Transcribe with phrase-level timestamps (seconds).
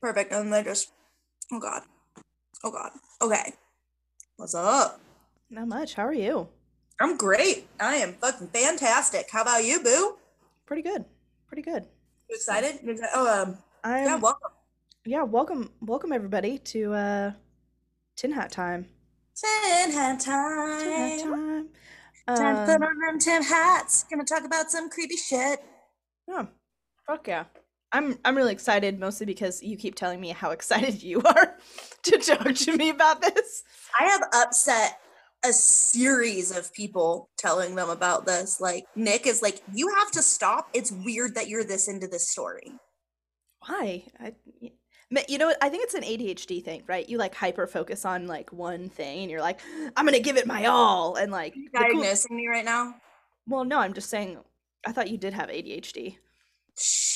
[0.00, 0.32] Perfect.
[0.32, 0.90] And then just,
[1.52, 1.82] oh God.
[2.64, 2.90] Oh God.
[3.22, 3.52] Okay.
[4.36, 5.00] What's up?
[5.50, 5.94] Not much.
[5.94, 6.48] How are you?
[7.00, 7.66] I'm great.
[7.78, 9.28] I am fucking fantastic.
[9.30, 10.16] How about you, Boo?
[10.66, 11.04] Pretty good.
[11.46, 11.84] Pretty good.
[12.28, 12.78] You excited?
[13.14, 14.50] Oh, um, I'm yeah, welcome.
[15.04, 17.32] yeah, welcome welcome everybody to uh
[18.16, 18.86] Tin Hat Time.
[19.34, 21.18] Tin hat Tin Hat time.
[21.18, 21.68] Time.
[22.36, 24.04] Time to put Um, on them tin hats.
[24.10, 25.60] Gonna talk about some creepy shit.
[26.28, 26.46] yeah.
[27.06, 27.44] Fuck yeah.
[27.92, 31.56] I'm I'm really excited mostly because you keep telling me how excited you are
[32.04, 33.62] to talk to me about this.
[33.98, 34.98] I have upset
[35.44, 38.60] a series of people telling them about this.
[38.60, 40.68] Like Nick is like, you have to stop.
[40.74, 42.72] It's weird that you're this into this story.
[43.66, 44.04] Why?
[44.18, 44.34] I
[45.28, 45.58] you know what?
[45.60, 47.08] I think it's an ADHD thing, right?
[47.08, 49.58] You like hyper focus on like one thing and you're like,
[49.96, 52.94] I'm gonna give it my all and like You the cool- me right now?
[53.48, 54.38] Well, no, I'm just saying
[54.86, 56.16] I thought you did have ADHD.
[56.78, 57.09] Shh.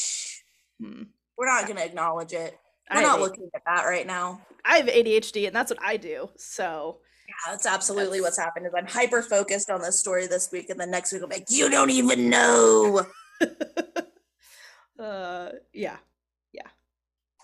[0.80, 1.02] Hmm.
[1.36, 2.58] We're not gonna acknowledge it.
[2.92, 4.40] We're not looking at that right now.
[4.64, 6.30] I have ADHD and that's what I do.
[6.36, 8.66] So Yeah, that's absolutely what's happened.
[8.66, 11.46] Is I'm hyper focused on this story this week, and then next week I'm like,
[11.48, 13.06] you don't even know.
[14.98, 15.96] uh yeah.
[16.52, 16.68] Yeah,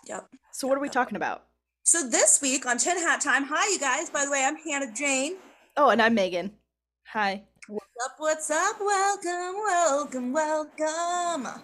[0.06, 0.28] yep.
[0.52, 1.44] So what are we talking about?
[1.82, 4.10] So this week on Tin Hat Time, hi you guys.
[4.10, 5.36] By the way, I'm Hannah Jane.
[5.76, 6.52] Oh, and I'm Megan.
[7.12, 7.42] Hi.
[7.66, 8.14] What's up?
[8.18, 8.76] What's up?
[8.80, 11.62] Welcome, welcome, welcome.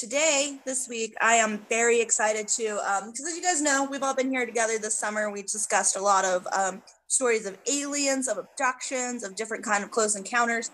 [0.00, 4.02] Today, this week, I am very excited to, um, because as you guys know, we've
[4.02, 5.30] all been here together this summer.
[5.30, 9.90] We discussed a lot of um, stories of aliens, of abductions, of different kind of
[9.90, 10.70] close encounters.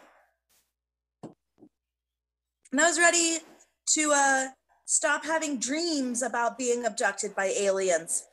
[1.24, 3.38] And I was ready
[3.94, 4.46] to uh,
[4.84, 8.28] stop having dreams about being abducted by aliens,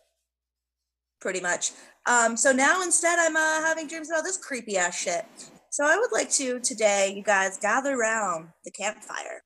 [1.20, 1.72] pretty much.
[2.06, 5.26] Um, so now instead, I'm uh, having dreams about this creepy ass shit.
[5.72, 9.42] So I would like to today, you guys, gather around the campfire.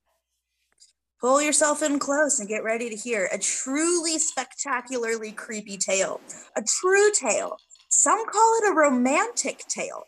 [1.19, 6.21] Pull yourself in close and get ready to hear a truly spectacularly creepy tale.
[6.55, 7.57] A true tale.
[7.89, 10.03] Some call it a romantic tale.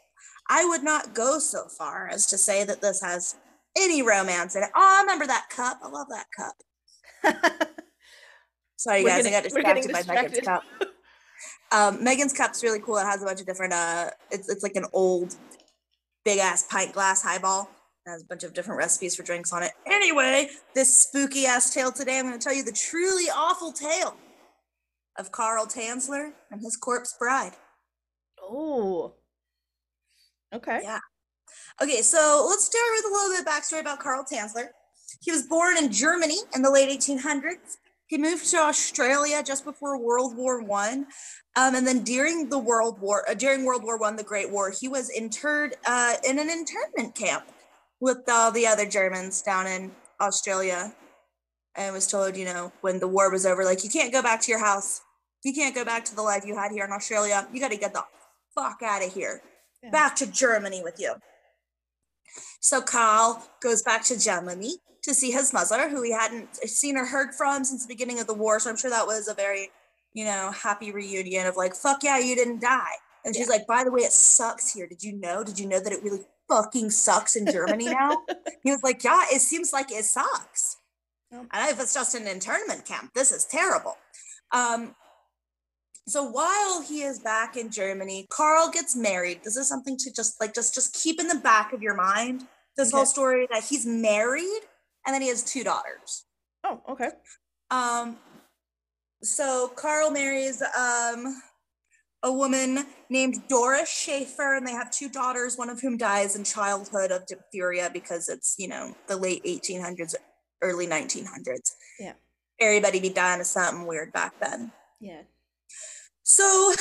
[0.50, 3.36] I would not go so far as to say that this has
[3.78, 4.70] any romance in it.
[4.76, 5.80] Oh, I remember that cup.
[5.84, 6.56] I love that cup.
[8.78, 10.64] Sorry, We're guys, I got distracted by Megan's cup.
[11.72, 12.98] Um, Megan's cup's really cool.
[12.98, 13.74] It has a bunch of different.
[13.74, 15.36] Uh, it's it's like an old,
[16.26, 17.70] big ass pint glass highball.
[18.10, 19.72] Has a bunch of different recipes for drinks on it.
[19.86, 24.18] Anyway, this spooky ass tale today, I'm going to tell you the truly awful tale
[25.20, 27.52] of Carl Tanzler and his corpse bride.
[28.42, 29.14] oh.
[30.52, 30.80] Okay.
[30.82, 30.98] Yeah.
[31.84, 34.70] Okay, so let's start with a little bit of backstory about Carl Tanzler.
[35.22, 37.78] He was born in Germany in the late 1800s.
[38.08, 41.06] He moved to Australia just before World War One,
[41.56, 44.72] um, and then during the World War, uh, during World War One, the Great War,
[44.72, 47.46] he was interred uh, in an internment camp
[48.00, 50.94] with all the other Germans down in Australia,
[51.76, 54.42] and was told, you know, when the war was over, like you can't go back
[54.42, 55.02] to your house,
[55.44, 57.48] you can't go back to the life you had here in Australia.
[57.54, 58.04] You got to get the
[58.56, 59.42] fuck out of here
[59.82, 59.92] Yeah.
[59.92, 61.16] back to Germany with you.
[62.60, 67.06] So Carl goes back to Germany to see his mother, who he hadn't seen or
[67.06, 68.60] heard from since the beginning of the war.
[68.60, 69.72] So I'm sure that was a very,
[70.14, 72.96] you know, happy reunion of like, fuck yeah, you didn't die.
[73.24, 74.88] And she's like, by the way, it sucks here.
[74.88, 75.44] Did you know?
[75.44, 78.24] Did you know that it really fucking sucks in Germany now?
[78.64, 80.78] he was like, yeah, it seems like it sucks.
[81.32, 81.46] Yep.
[81.52, 83.98] And if it's just an internment camp, this is terrible.
[84.52, 84.96] Um,
[86.08, 89.42] so while he is back in Germany, Carl gets married.
[89.44, 92.48] This is something to just like just just keep in the back of your mind.
[92.76, 94.62] This whole story that he's married
[95.06, 96.26] and then he has two daughters.
[96.64, 97.10] Oh, okay.
[97.70, 98.18] Um,
[99.22, 101.42] so Carl marries um
[102.24, 106.44] a woman named Doris Schaefer, and they have two daughters, one of whom dies in
[106.44, 110.16] childhood of diphtheria because it's you know the late 1800s,
[110.62, 111.72] early 1900s.
[112.00, 112.14] Yeah.
[112.60, 114.72] Everybody be dying of something weird back then.
[115.00, 115.22] Yeah.
[116.24, 116.74] So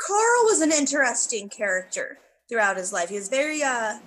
[0.00, 2.18] Carl was an interesting character
[2.48, 3.08] throughout his life.
[3.08, 3.98] He was very uh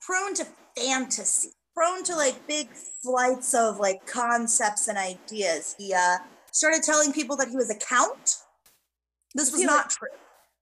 [0.00, 0.46] prone to
[0.76, 2.68] fantasy, prone to like big
[3.02, 5.76] flights of like concepts and ideas.
[5.78, 6.18] He uh
[6.50, 8.38] started telling people that he was a count.
[9.34, 10.08] This Was was not like- true.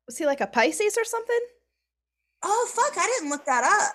[0.07, 1.39] Was he like a Pisces or something?
[2.43, 3.95] Oh fuck, I didn't look that up.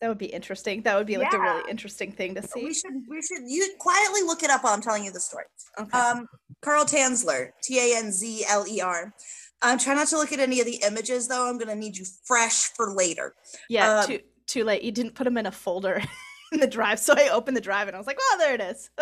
[0.00, 0.82] That would be interesting.
[0.82, 2.64] That would be like a really interesting thing to see.
[2.64, 5.44] We should we should you quietly look it up while I'm telling you the story.
[5.78, 5.96] Okay.
[5.96, 6.26] Um,
[6.60, 9.14] Carl Tanzler, T A N Z L E R.
[9.62, 11.48] Um, try not to look at any of the images though.
[11.48, 13.34] I'm gonna need you fresh for later.
[13.68, 14.18] yeah, um, too
[14.48, 14.82] too late.
[14.82, 16.02] You didn't put them in a folder
[16.52, 18.60] in the drive, so I opened the drive and I was like, "Oh, there it
[18.60, 18.90] is."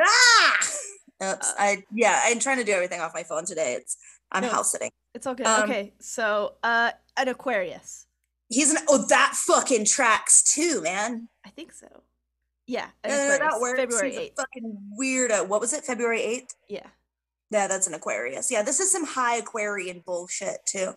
[0.00, 0.56] Ah!
[0.60, 1.50] Oops.
[1.50, 3.74] Uh, I yeah, I'm trying to do everything off my phone today.
[3.74, 3.96] It's
[4.32, 4.50] I'm No.
[4.50, 4.90] house sitting.
[5.14, 5.46] it's all good.
[5.46, 8.06] Um, okay, so uh, an Aquarius.
[8.50, 11.28] He's an oh that fucking tracks too, man.
[11.44, 11.86] I think so.
[12.66, 13.78] Yeah, No, no, no, that works.
[13.80, 14.36] February He's 8th.
[14.36, 15.48] fucking weirdo.
[15.48, 15.84] What was it?
[15.84, 16.50] February 8th?
[16.68, 16.86] Yeah.
[17.50, 18.50] Yeah, that's an Aquarius.
[18.50, 20.92] Yeah, this is some high Aquarian bullshit too.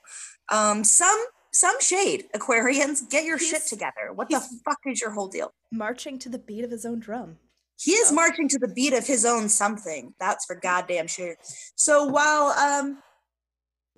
[0.52, 1.18] Um, some
[1.54, 2.26] some shade.
[2.36, 4.12] Aquarians, get your shit together.
[4.14, 5.54] What the fuck is your whole deal?
[5.72, 7.38] Marching to the beat of his own drum.
[7.78, 10.14] He is marching to the beat of his own something.
[10.20, 11.36] That's for goddamn sure.
[11.76, 13.00] So while um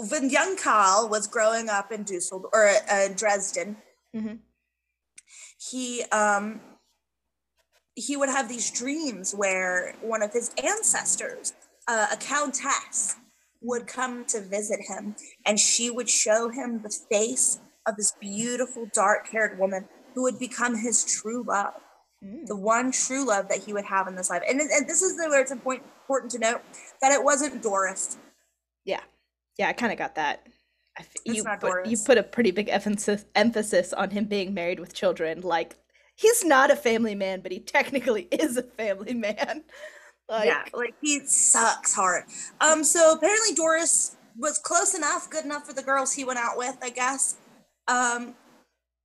[0.10, 3.78] when young Karl was growing up in Dusseldorf or uh, Dresden,
[4.16, 4.40] Mhm.
[5.58, 6.62] he um
[7.96, 11.54] he would have these dreams where one of his ancestors,
[11.88, 13.16] uh, a countess,
[13.62, 15.16] would come to visit him,
[15.46, 20.76] and she would show him the face of this beautiful dark-haired woman who would become
[20.78, 21.74] his true love
[22.24, 22.46] Mm.
[22.48, 24.44] the one true love that he would have in this life.
[24.48, 26.62] And, and this is where it's important important to note
[27.02, 28.18] that it wasn't Doris.
[28.86, 29.02] Yeah,
[29.58, 30.48] yeah, I kind of got that.
[30.98, 34.94] F- you put, you put a pretty big emphasis emphasis on him being married with
[34.94, 35.42] children.
[35.42, 35.76] Like
[36.16, 39.64] he's not a family man, but he technically is a family man.
[40.30, 42.26] Like, yeah, like he sucks hard.
[42.62, 46.58] Um, so apparently Doris was close enough, good enough for the girls he went out
[46.58, 47.38] with, I guess.
[47.88, 48.36] Um,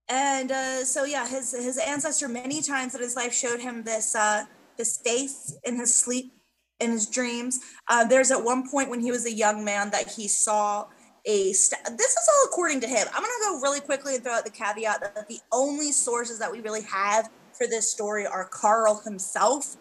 [0.09, 4.15] and uh, so yeah, his his ancestor many times in his life showed him this
[4.15, 4.45] uh,
[4.77, 6.33] this face in his sleep,
[6.81, 7.61] in his dreams.
[7.89, 10.87] Uh, there's at one point when he was a young man that he saw
[11.27, 11.53] a.
[11.53, 13.07] St- this is all according to him.
[13.15, 16.51] I'm gonna go really quickly and throw out the caveat that the only sources that
[16.51, 19.77] we really have for this story are Carl himself,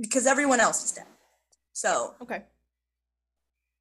[0.00, 1.06] because everyone else is dead.
[1.72, 2.42] So Okay.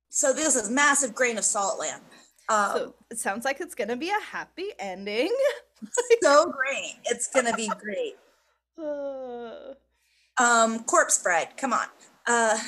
[0.10, 2.02] so this is massive grain of salt land.
[2.50, 5.34] Um, So it sounds like it's gonna be a happy ending.
[6.22, 6.96] so great.
[7.06, 8.18] It's gonna be great.
[8.78, 9.74] Uh,
[10.42, 11.88] Um, corpse bride, come on.
[12.30, 12.60] Uh,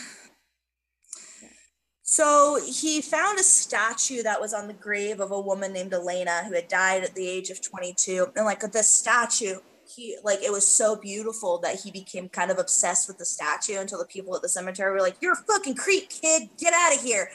[2.01, 6.43] so he found a statue that was on the grave of a woman named Elena
[6.45, 8.27] who had died at the age of 22.
[8.35, 9.59] And like this statue,
[9.95, 13.79] he like it was so beautiful that he became kind of obsessed with the statue
[13.79, 16.49] until the people at the cemetery were like, "You're a fucking creep, kid.
[16.57, 17.29] Get out of here."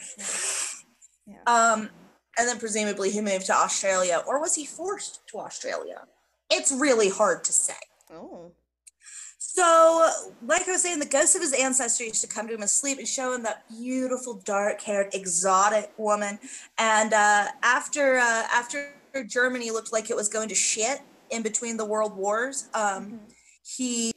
[1.27, 1.43] Yeah.
[1.47, 1.91] Um,
[2.39, 6.03] and then presumably he moved to Australia, or was he forced to Australia?
[6.51, 7.75] It's really hard to say.
[8.11, 8.53] oh.
[9.57, 10.11] So,
[10.43, 12.69] like I was saying, the ghost of his ancestor used to come to him in
[12.69, 16.39] sleep and show him that beautiful, dark-haired, exotic woman.
[16.77, 18.93] And uh, after uh, after
[19.27, 21.01] Germany looked like it was going to shit
[21.31, 23.19] in between the world wars, um, Mhm.
[23.63, 24.13] he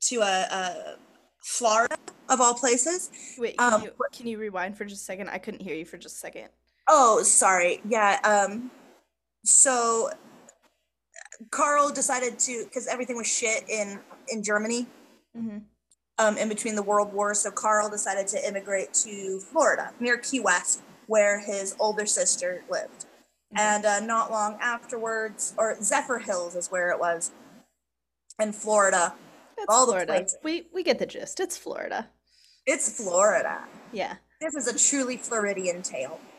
[0.00, 0.96] to uh, uh,
[1.42, 1.96] Florida
[2.30, 3.10] of all places.
[3.36, 5.28] Wait, can, um, you, can you rewind for just a second?
[5.28, 6.48] I couldn't hear you for just a second.
[6.88, 7.82] Oh, sorry.
[7.86, 8.18] Yeah.
[8.24, 8.70] Um.
[9.44, 10.10] So,
[11.50, 14.86] Carl decided to because everything was shit in in Germany.
[15.36, 15.58] Mm-hmm.
[16.20, 20.40] Um, in between the world wars, so Carl decided to immigrate to Florida, near Key
[20.40, 23.06] West, where his older sister lived.
[23.56, 27.30] And uh, not long afterwards, or Zephyr Hills is where it was,
[28.40, 29.14] in Florida.
[29.56, 30.36] It's all the places.
[30.42, 31.40] We we get the gist.
[31.40, 32.08] It's Florida.
[32.66, 33.64] It's Florida.
[33.92, 34.16] Yeah.
[34.40, 36.20] This is a truly Floridian tale.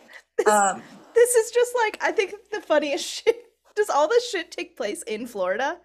[0.48, 0.82] Um,
[1.14, 3.49] This is just like I think the funniest shit.
[3.80, 5.78] Does all this shit take place in Florida?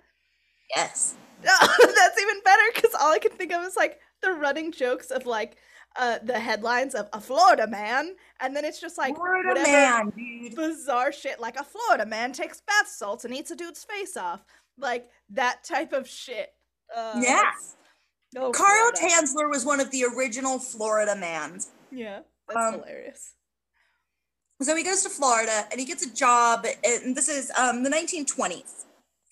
[0.75, 1.15] yes.
[1.43, 5.27] That's even better because all I can think of is like the running jokes of
[5.27, 5.57] like
[5.97, 10.13] uh the headlines of a Florida man, and then it's just like Florida whatever man,
[10.17, 10.57] dude.
[10.57, 14.45] bizarre shit like a Florida man takes bath salts and eats a dude's face off,
[14.77, 16.49] like that type of shit.
[16.95, 17.37] Uh, Yeah.
[17.37, 17.77] that's-
[18.37, 19.15] Oh, Carl Florida.
[19.15, 21.71] Tanzler was one of the original Florida mans.
[21.93, 23.34] Yeah, that's Um, hilarious.
[24.63, 27.91] So he goes to Florida and he gets a job, and this is um, the
[27.91, 28.85] 1920s.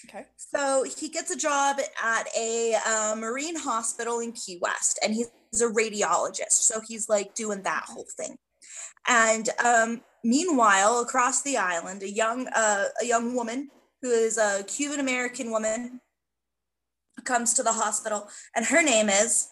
[0.09, 0.26] Okay.
[0.37, 5.31] So he gets a job at a uh, marine hospital in Key West, and he's
[5.61, 6.52] a radiologist.
[6.52, 8.37] So he's like doing that whole thing.
[9.07, 14.64] And um, meanwhile, across the island, a young uh, a young woman who is a
[14.64, 16.00] Cuban American woman
[17.25, 19.49] comes to the hospital, and her name is.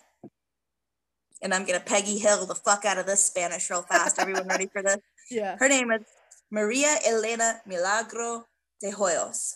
[1.43, 4.19] And I'm gonna Peggy Hill the fuck out of this Spanish real fast.
[4.19, 4.99] Everyone ready for this?
[5.31, 5.57] Yeah.
[5.59, 6.03] Her name is
[6.51, 8.45] Maria Elena Milagro
[8.81, 9.55] de Hoyos.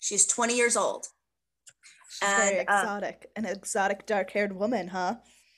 [0.00, 1.06] She's 20 years old.
[2.08, 3.30] She's very and, uh, exotic.
[3.36, 5.16] An exotic dark haired woman, huh?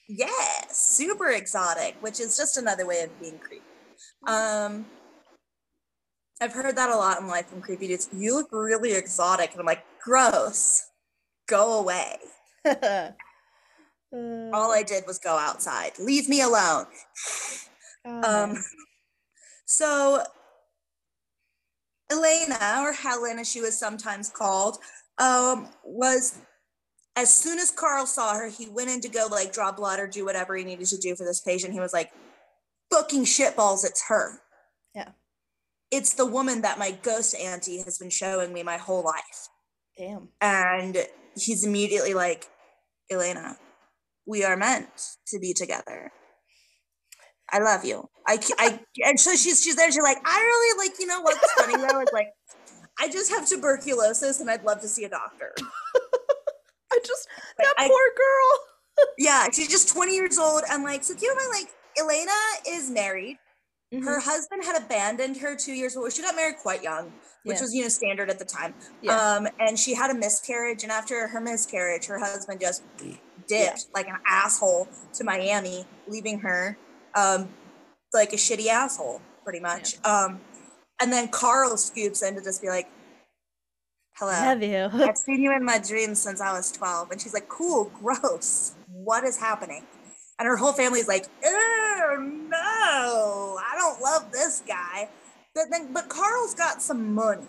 [0.08, 3.64] Yes, super exotic, which is just another way of being creepy.
[4.26, 4.86] Um,
[6.40, 8.08] I've heard that a lot in life from creepy dudes.
[8.12, 9.52] You look really exotic.
[9.52, 10.84] And I'm like, gross.
[11.46, 12.18] Go away.
[14.16, 15.90] Uh, All I did was go outside.
[15.98, 16.86] Leave me alone.
[18.04, 18.62] Um,
[19.66, 20.22] so
[22.10, 24.78] Elena, or Helen as she was sometimes called,
[25.18, 26.38] um, was
[27.16, 30.06] as soon as Carl saw her, he went in to go like draw blood or
[30.06, 31.72] do whatever he needed to do for this patient.
[31.72, 32.10] He was like,
[32.90, 34.40] booking shitballs, it's her.
[34.94, 35.10] Yeah.
[35.90, 39.48] it's the woman that my ghost auntie has been showing me my whole life.
[39.96, 40.28] Damn.
[40.40, 40.98] And
[41.36, 42.48] he's immediately like,
[43.10, 43.56] Elena,
[44.26, 44.88] we are meant
[45.28, 46.12] to be together.
[47.54, 48.08] I love you.
[48.26, 49.90] I, I, and so she's, she's there.
[49.92, 52.00] She's like, I really like, you know what's funny though?
[52.00, 52.28] Is like,
[52.98, 55.52] I just have tuberculosis and I'd love to see a doctor.
[56.92, 59.06] I just, Like, that I- poor girl.
[59.18, 60.62] Yeah, she's just 20 years old.
[60.70, 61.68] And like, so keep in mind, like,
[61.98, 62.30] Elena
[62.68, 63.38] is married.
[63.92, 64.04] Mm-hmm.
[64.04, 66.10] Her husband had abandoned her two years before.
[66.12, 67.12] She got married quite young,
[67.44, 67.62] which Yeah.
[67.62, 68.72] was, you know, standard at the time.
[69.02, 69.16] Yeah.
[69.16, 70.84] Um, and she had a miscarriage.
[70.84, 72.82] And after her miscarriage, her husband just
[73.48, 76.78] dipped like an asshole to Miami, leaving her
[77.14, 77.48] um,
[78.12, 79.96] like a shitty asshole, pretty much.
[80.04, 80.40] Um,
[81.00, 82.88] and then Carl scoops in to just be like,
[84.16, 84.32] hello.
[84.32, 84.88] Have you?
[84.92, 87.10] I've seen you in my dreams since I was 12.
[87.10, 88.74] And she's like, cool, gross.
[88.88, 89.84] What is happening?
[90.38, 92.16] And her whole family's like, oh
[92.48, 95.08] no, I don't love this guy.
[95.54, 97.46] But then, but Carl's got some money,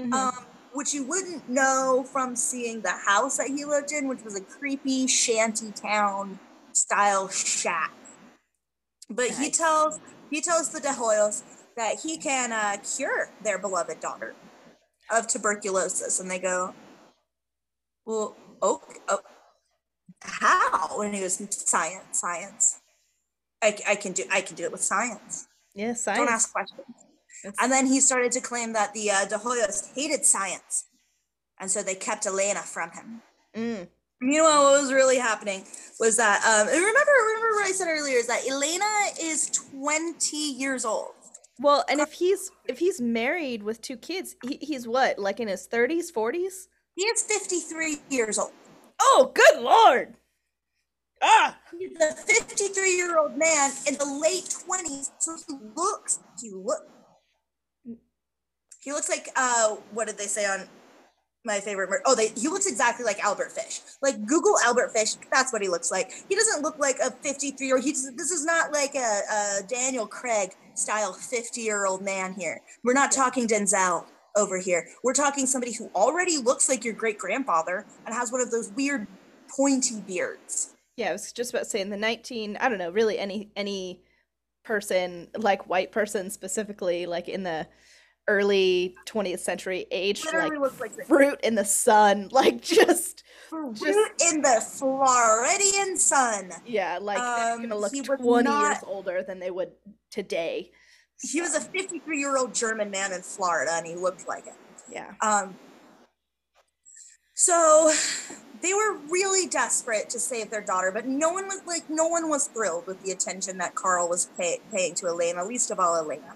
[0.00, 0.12] Mhm.
[0.12, 4.36] um, which you wouldn't know from seeing the house that he lived in, which was
[4.36, 6.38] a creepy shanty town
[6.72, 7.92] style shack.
[9.10, 9.98] But he tells
[10.30, 11.42] he tells the De Hoyos
[11.76, 14.34] that he can uh, cure their beloved daughter
[15.10, 16.74] of tuberculosis, and they go,
[18.06, 19.20] "Well, okay, oh,
[20.22, 22.80] how?" And he goes, "Science, science.
[23.62, 25.48] I, I can do I can do it with science.
[25.74, 26.18] yeah, science.
[26.18, 26.86] Don't ask questions."
[27.44, 30.86] It's- And then he started to claim that the uh, De Hoyos hated science,
[31.58, 33.22] and so they kept Elena from him.
[33.56, 33.88] Mm.
[34.20, 35.64] Meanwhile, what was really happening
[35.98, 38.84] was that um, and remember remember what I said earlier is that Elena
[39.20, 41.12] is 20 years old.
[41.58, 45.48] Well, and if he's if he's married with two kids, he, he's what, like in
[45.48, 46.68] his thirties, forties?
[46.96, 48.52] He is 53 years old.
[49.00, 50.14] Oh, good lord!
[51.22, 56.50] Ah, He's a 53 year old man in the late 20s, so he looks he
[56.50, 56.88] look
[58.80, 60.66] he looks like uh what did they say on
[61.44, 63.80] my favorite mer- oh they he looks exactly like Albert Fish.
[64.02, 66.10] Like Google Albert Fish, that's what he looks like.
[66.28, 67.84] He doesn't look like a 53 year old.
[67.84, 72.60] He's this is not like a, a Daniel Craig style 50 year old man here.
[72.84, 74.04] We're not talking Denzel
[74.36, 74.86] over here.
[75.02, 78.70] We're talking somebody who already looks like your great grandfather and has one of those
[78.72, 79.06] weird
[79.56, 80.74] pointy beards.
[80.96, 81.08] yeah.
[81.08, 82.56] I was just about to say in the nineteen.
[82.60, 84.02] I don't know, really any any
[84.62, 87.66] person like white person specifically, like in the
[88.28, 94.32] early twentieth century, age Literally like like fruit in the sun, like just fruit Just-
[94.32, 96.50] in the Floridian sun.
[96.66, 99.72] yeah, like Um, gonna look he was twenty not- years older than they would
[100.10, 100.70] today.
[101.22, 104.54] He was a 53 year old German man in Florida, and he looked like it.
[104.90, 105.12] Yeah.
[105.20, 105.54] Um,
[107.34, 107.92] so
[108.62, 112.28] they were really desperate to save their daughter, but no one was like, no one
[112.28, 115.96] was thrilled with the attention that Carl was pay- paying to Elena, least of all
[115.96, 116.34] Elena.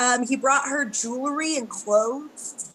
[0.00, 2.72] Um, he brought her jewelry and clothes.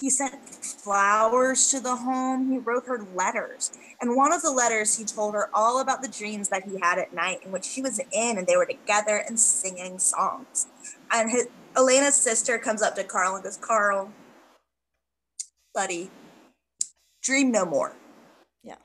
[0.00, 2.50] He sent flowers to the home.
[2.50, 3.70] He wrote her letters.
[4.00, 6.98] And one of the letters, he told her all about the dreams that he had
[6.98, 10.66] at night in which she was in and they were together and singing songs.
[11.12, 14.10] And his, Elena's sister comes up to Carl and goes, Carl,
[15.74, 16.10] buddy,
[17.22, 17.94] dream no more.
[18.62, 18.76] Yeah.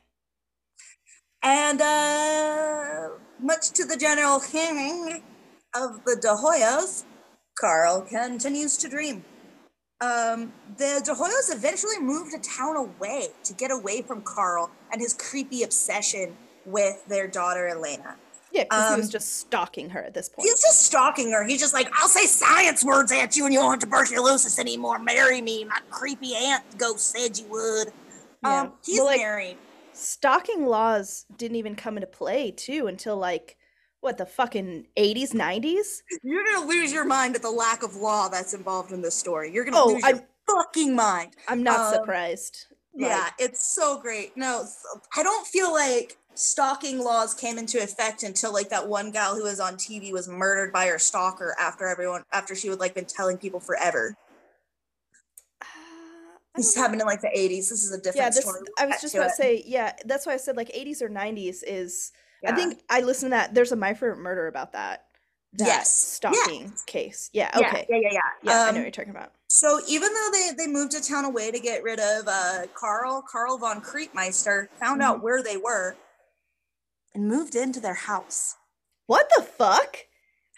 [1.42, 3.10] And uh,
[3.40, 5.24] much to the general hearing
[5.74, 7.06] of the De Hoyos,
[7.60, 9.24] Carl continues to dream.
[10.02, 15.02] Um, the De Hoyos eventually moved a town away to get away from Carl and
[15.02, 18.16] his creepy obsession with their daughter Elena.
[18.52, 20.48] Yeah, because he was Um, just stalking her at this point.
[20.48, 21.44] He's just stalking her.
[21.44, 24.98] He's just like, I'll say science words at you and you won't have tuberculosis anymore.
[25.00, 25.66] Marry me.
[25.66, 27.92] My creepy aunt ghost said you would.
[28.44, 28.62] Yeah.
[28.62, 29.58] Um, he's Well, like- married.
[29.94, 33.58] Stalking laws didn't even come into play too until like
[34.02, 36.02] what the fucking 80s, 90s?
[36.24, 39.52] You're gonna lose your mind at the lack of law that's involved in this story.
[39.52, 41.36] You're gonna Oh, lose your I'm- fucking mind.
[41.48, 42.66] I'm not Um, surprised.
[42.94, 44.36] Like, Yeah, it's so great.
[44.36, 44.66] No,
[45.16, 49.44] I don't feel like stalking laws came into effect until like that one gal who
[49.44, 53.06] was on TV was murdered by her stalker after everyone after she would like been
[53.06, 54.16] telling people forever.
[55.62, 55.66] uh,
[56.56, 57.70] This happened in like the 80s.
[57.70, 58.62] This is a different yeah, this story.
[58.80, 61.62] I was just about to say, yeah, that's why I said like 80s or 90s
[61.68, 62.12] is
[62.48, 63.54] I think I listened to that.
[63.54, 65.06] There's a My Favorite Murder about that.
[65.54, 66.20] That Yes.
[66.24, 66.32] Yeah.
[66.32, 67.30] stalking case.
[67.34, 67.86] Yeah, Yeah, okay.
[67.90, 68.20] Yeah, yeah, yeah.
[68.44, 69.32] Yeah, I know Um, what you're talking about.
[69.48, 73.24] So even though they, they moved a town away to get rid of uh, Carl,
[73.28, 75.12] Carl von Kriegmeister found Mm-hmm.
[75.12, 75.96] out where they were
[77.16, 78.56] and moved into their house.
[79.08, 79.98] What the fuck?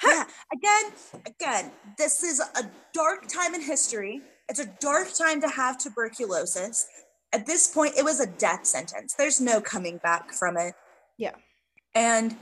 [0.04, 0.92] Yeah, again,
[1.26, 4.22] again, this is a dark time in history.
[4.50, 6.88] It's a dark time to have tuberculosis.
[7.32, 9.14] At this point, it was a death sentence.
[9.14, 10.74] There's no coming back from it.
[11.18, 11.36] Yeah.
[11.94, 12.36] And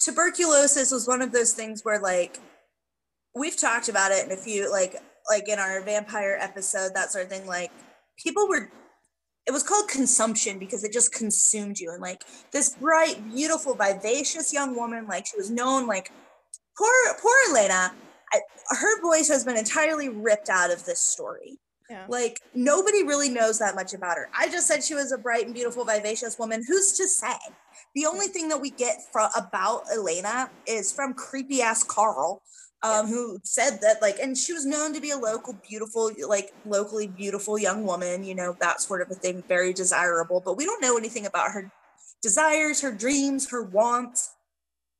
[0.00, 2.38] tuberculosis was one of those things where, like,
[3.34, 4.96] we've talked about it in a few like
[5.30, 7.46] like in our vampire episode, that sort of thing.
[7.46, 7.70] Like
[8.22, 8.70] people were
[9.46, 14.52] it was called consumption because it just consumed you and like this bright beautiful vivacious
[14.52, 16.12] young woman like she was known like
[16.76, 16.90] poor
[17.22, 17.94] poor elena
[18.30, 21.58] I, her voice has been entirely ripped out of this story
[21.90, 22.04] Yeah.
[22.08, 24.28] like nobody really knows that much about her.
[24.38, 26.62] I just said she was a bright and beautiful vivacious woman.
[26.66, 27.36] Who's to say?
[27.94, 32.42] The only thing that we get from about elena is from creepy ass carl
[32.82, 36.52] um, who said that like and she was known to be a local beautiful like
[36.64, 40.64] locally beautiful young woman you know that sort of a thing very desirable but we
[40.64, 41.72] don't know anything about her
[42.22, 44.34] desires her dreams her wants.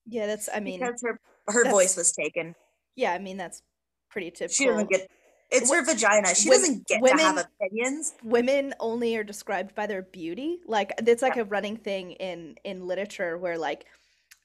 [0.07, 2.55] Yeah, that's I mean because her her voice was taken.
[2.97, 3.63] Yeah, I mean that's
[4.11, 4.55] pretty typical.
[4.55, 5.09] she doesn't get
[5.51, 6.35] it's her vagina.
[6.35, 8.15] She doesn't get women- to have opinions.
[8.23, 10.61] women only are described by their beauty.
[10.67, 13.87] Like it's like a running thing in in literature where like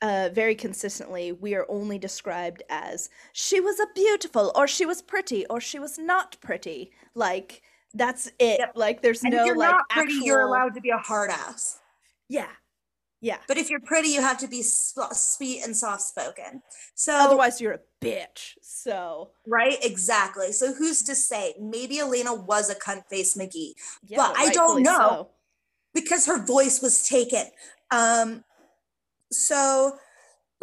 [0.01, 5.01] uh very consistently we are only described as she was a beautiful or she was
[5.01, 6.91] pretty or she was not pretty.
[7.15, 7.61] Like
[7.93, 8.59] that's it.
[8.59, 8.71] Yep.
[8.75, 10.97] like there's and no if you're like not pretty actual you're allowed to be a
[10.97, 11.79] hard ass.
[12.29, 12.47] Yeah
[13.23, 16.61] yeah but if you're pretty you have to be sweet and soft spoken
[16.93, 22.69] so otherwise you're a bitch so right exactly so who's to say maybe elena was
[22.69, 23.73] a cunt face mcgee
[24.05, 24.91] yeah But I don't know.
[25.09, 25.29] so.
[25.93, 27.45] because her voice was taken.
[27.91, 28.43] Um,
[29.31, 29.97] so,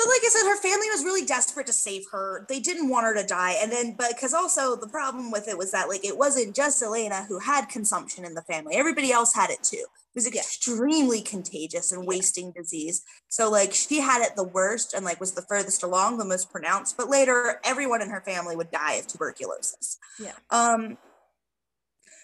[0.00, 2.46] but like I said, her family was really desperate to save her.
[2.48, 3.56] They didn't want her to die.
[3.60, 6.82] And then, but because also the problem with it was that like it wasn't just
[6.82, 9.76] Elena who had consumption in the family, everybody else had it too.
[9.76, 13.02] It was extremely contagious and wasting disease.
[13.28, 16.50] So, like, she had it the worst and like was the furthest along, the most
[16.50, 16.96] pronounced.
[16.96, 19.98] But later, everyone in her family would die of tuberculosis.
[20.18, 20.32] Yeah.
[20.48, 20.96] Um,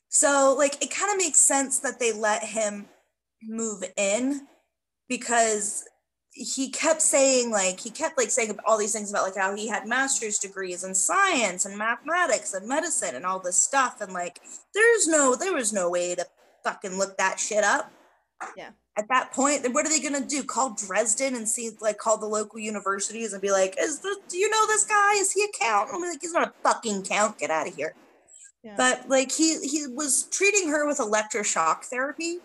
[0.09, 2.87] so like it kind of makes sense that they let him
[3.43, 4.47] move in
[5.11, 5.85] because
[6.37, 9.67] he kept saying like he kept like saying all these things about like how he
[9.67, 14.41] had master's degrees in science and mathematics and medicine and all this stuff and like
[14.75, 16.27] there's no there was no way to
[16.63, 17.91] fucking look that shit up.
[18.55, 18.69] Yeah.
[18.99, 20.45] at that point then what are they gonna do?
[20.45, 24.37] Call dresden and see like call the local universities and be like is this do
[24.37, 25.15] you know this guy?
[25.15, 25.89] Is he a count?
[25.91, 27.39] I'm like he's not a fucking count.
[27.39, 27.95] Get out of here.
[28.63, 28.75] Yeah.
[28.77, 32.41] But like he he was treating her with electroshock therapy.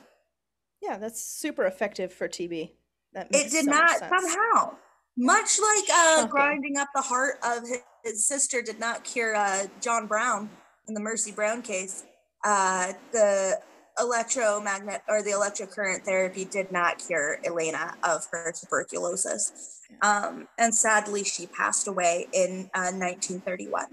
[0.81, 2.71] Yeah that's super effective for tb
[3.13, 4.09] that it did so not sense.
[4.09, 4.75] somehow.
[5.17, 9.65] Much like uh grinding up the heart of his, his sister did not cure uh
[9.81, 10.49] john brown
[10.87, 12.05] in the mercy brown case
[12.45, 13.59] uh the
[13.99, 19.81] electromagnet or the electrocurrent therapy did not cure elena of her tuberculosis.
[20.01, 23.87] Um and sadly she passed away in uh, 1931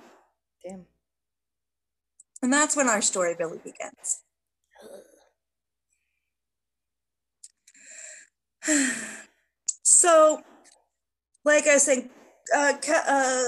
[0.64, 0.86] damn.
[2.40, 4.22] And that's when our story really begins
[9.82, 10.42] so,
[11.44, 12.10] like I was saying,
[12.54, 13.42] uh, uh,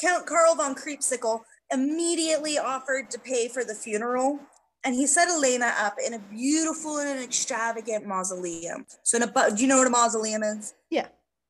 [0.00, 1.40] Count Karl von Creepsicle
[1.72, 4.40] immediately offered to pay for the funeral,
[4.84, 8.86] and he set Elena up in a beautiful and extravagant mausoleum.
[9.02, 10.74] So, in a, do you know what a mausoleum is?
[10.90, 11.08] Yeah.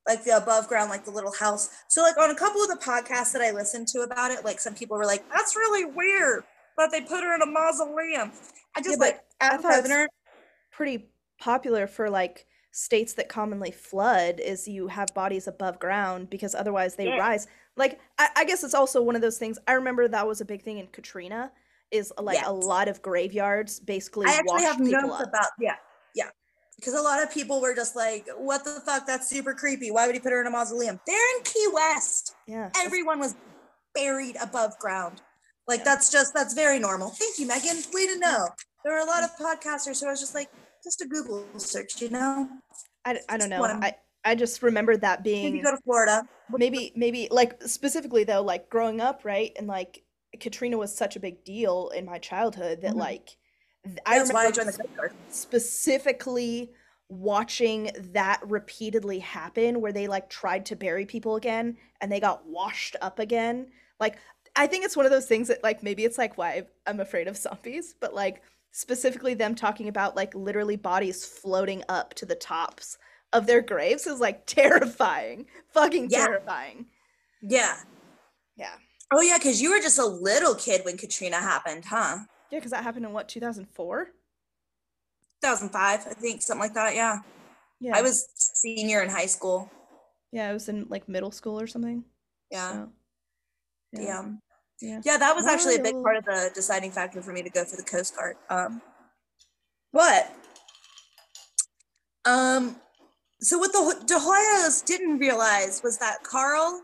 [0.09, 1.68] Like the above ground, like the little house.
[1.88, 4.59] So, like on a couple of the podcasts that I listened to about it, like
[4.59, 6.44] some people were like, "That's really weird,"
[6.76, 8.33] but they put her in a mausoleum.
[8.74, 10.09] I just but like I thought
[10.70, 16.54] pretty popular for like states that commonly flood is you have bodies above ground because
[16.54, 17.18] otherwise they Yeah.
[17.18, 20.40] rise like I, I guess it's also one of those things i remember that was
[20.40, 21.50] a big thing in katrina
[21.90, 22.46] is uh, like Yes.
[22.46, 25.28] a lot of graveyards basically I actually have notes up.
[25.28, 25.74] about yeah,
[26.14, 26.28] yeah.
[26.76, 29.06] Because a lot of people were just like, "What the fuck?
[29.06, 29.90] That's super creepy.
[29.90, 32.35] Why would he put her in a mausoleum?" They're in Key West.
[32.46, 33.35] yeah Everyone was
[33.94, 35.20] buried above ground.
[35.68, 35.85] Like Yeah.
[35.85, 37.11] that's just that's very normal.
[37.11, 37.76] Thank you, Megan.
[37.92, 38.48] Way to know.
[38.85, 40.48] There were a lot of podcasters who I was just like,
[40.84, 42.48] just a Google search, you know.
[43.04, 43.82] I, I don't know one.
[43.82, 43.94] i
[44.26, 46.28] i just remember that being Maybe go to Florida.
[46.50, 50.02] maybe maybe like specifically though like growing up right and like
[50.38, 52.98] katrina was such a big deal in my childhood that Mhm.
[52.98, 53.38] like
[54.04, 55.12] i That's why I joined the Guard.
[55.30, 56.72] specifically
[57.08, 62.46] watching that repeatedly happen where they like tried to bury people again and they got
[62.46, 63.66] washed up again
[63.98, 64.16] like
[64.56, 67.26] i think it's one of those things that like maybe it's like why i'm afraid
[67.28, 72.35] of zombies but like specifically them talking about like literally bodies floating up to the
[72.35, 72.98] tops
[73.33, 76.26] of their graves is like terrifying fucking Yeah.
[76.26, 76.87] terrifying
[77.42, 77.76] Yeah.
[78.56, 78.74] yeah
[79.12, 82.18] Oh yeah, because you were just a little kid when Katrina happened, huh?
[82.50, 84.04] yeah because that happened in what 2004
[85.42, 86.94] 2005, I think, something like that.
[86.94, 87.18] Yeah.
[87.80, 89.68] yeah I was senior in high school.
[90.33, 92.04] yeah i was in like middle school or something
[92.52, 92.72] Yeah.
[92.72, 92.88] so,
[94.00, 94.22] Yeah.
[94.80, 95.00] Yeah.
[95.04, 97.64] Yeah, that was actually a big part of the deciding factor for me to go
[97.64, 98.36] for the Coast Guard.
[98.48, 98.80] Um,
[99.92, 100.32] but,
[102.24, 102.76] um,
[103.40, 106.82] so what the De Hoyos didn't realize was that Carl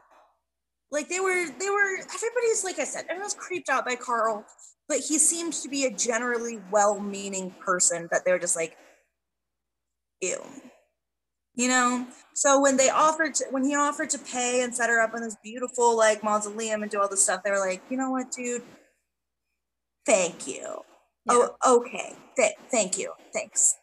[0.90, 4.44] like they were they were everybody's like I said, everyone's creeped out by Carl,
[4.88, 8.76] but he seemed to be a generally well-meaning person that they're just like,
[10.20, 10.38] ew.
[11.56, 12.06] You know?
[12.34, 15.22] So when they offered to when he offered to pay and set her up in
[15.22, 18.30] this beautiful like mausoleum and do all this stuff, they were like, you know what,
[18.30, 18.62] dude?
[20.04, 20.82] Thank you.
[21.24, 21.48] Yeah.
[21.64, 22.14] Oh, okay.
[22.36, 23.12] Th- thank you.
[23.32, 23.74] Thanks.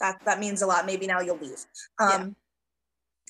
[0.00, 0.84] That that means a lot.
[0.86, 1.64] Maybe now you'll leave.
[1.98, 2.26] Um Yeah.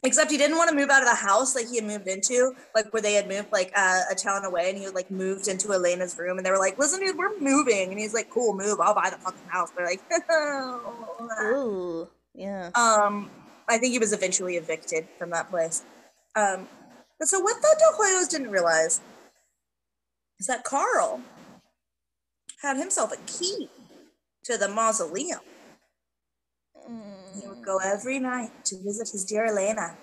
[0.02, 2.52] except he didn't want to move out of the house like he had moved into,
[2.74, 5.46] like where they had moved like uh, a town away and he had like moved
[5.48, 7.90] into Elena's room and they were like, listen, dude, we're moving.
[7.90, 9.70] And he's like, cool, move, I'll buy the fucking house.
[9.76, 10.02] They're like,
[11.54, 12.08] Ooh.
[12.34, 12.70] Yeah.
[12.74, 13.30] um,
[13.68, 15.82] I think he was eventually evicted from that place.
[16.36, 16.68] Um,
[17.18, 19.00] but so what the De Hoyos didn't realize
[20.38, 21.22] is that Carl
[22.62, 23.68] had himself a key
[24.44, 25.40] to the mausoleum.
[27.40, 29.96] He would go every night to visit his dear Elena.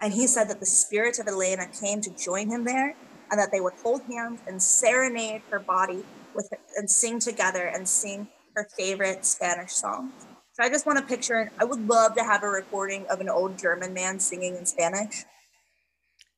[0.00, 2.94] And he said that the spirit of Elena came to join him there
[3.30, 7.88] and that they would hold hands and serenade her body with and sing together and
[7.88, 10.12] sing her favorite Spanish songs.
[10.56, 13.28] So I just want to picture I would love to have a recording of an
[13.28, 15.26] old German man singing in Spanish.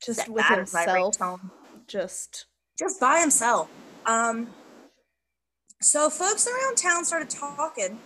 [0.05, 1.41] Just That- with that is my himself.
[1.87, 3.69] Just just by himself.
[4.07, 4.53] Um,
[5.81, 8.01] so folks around town started talking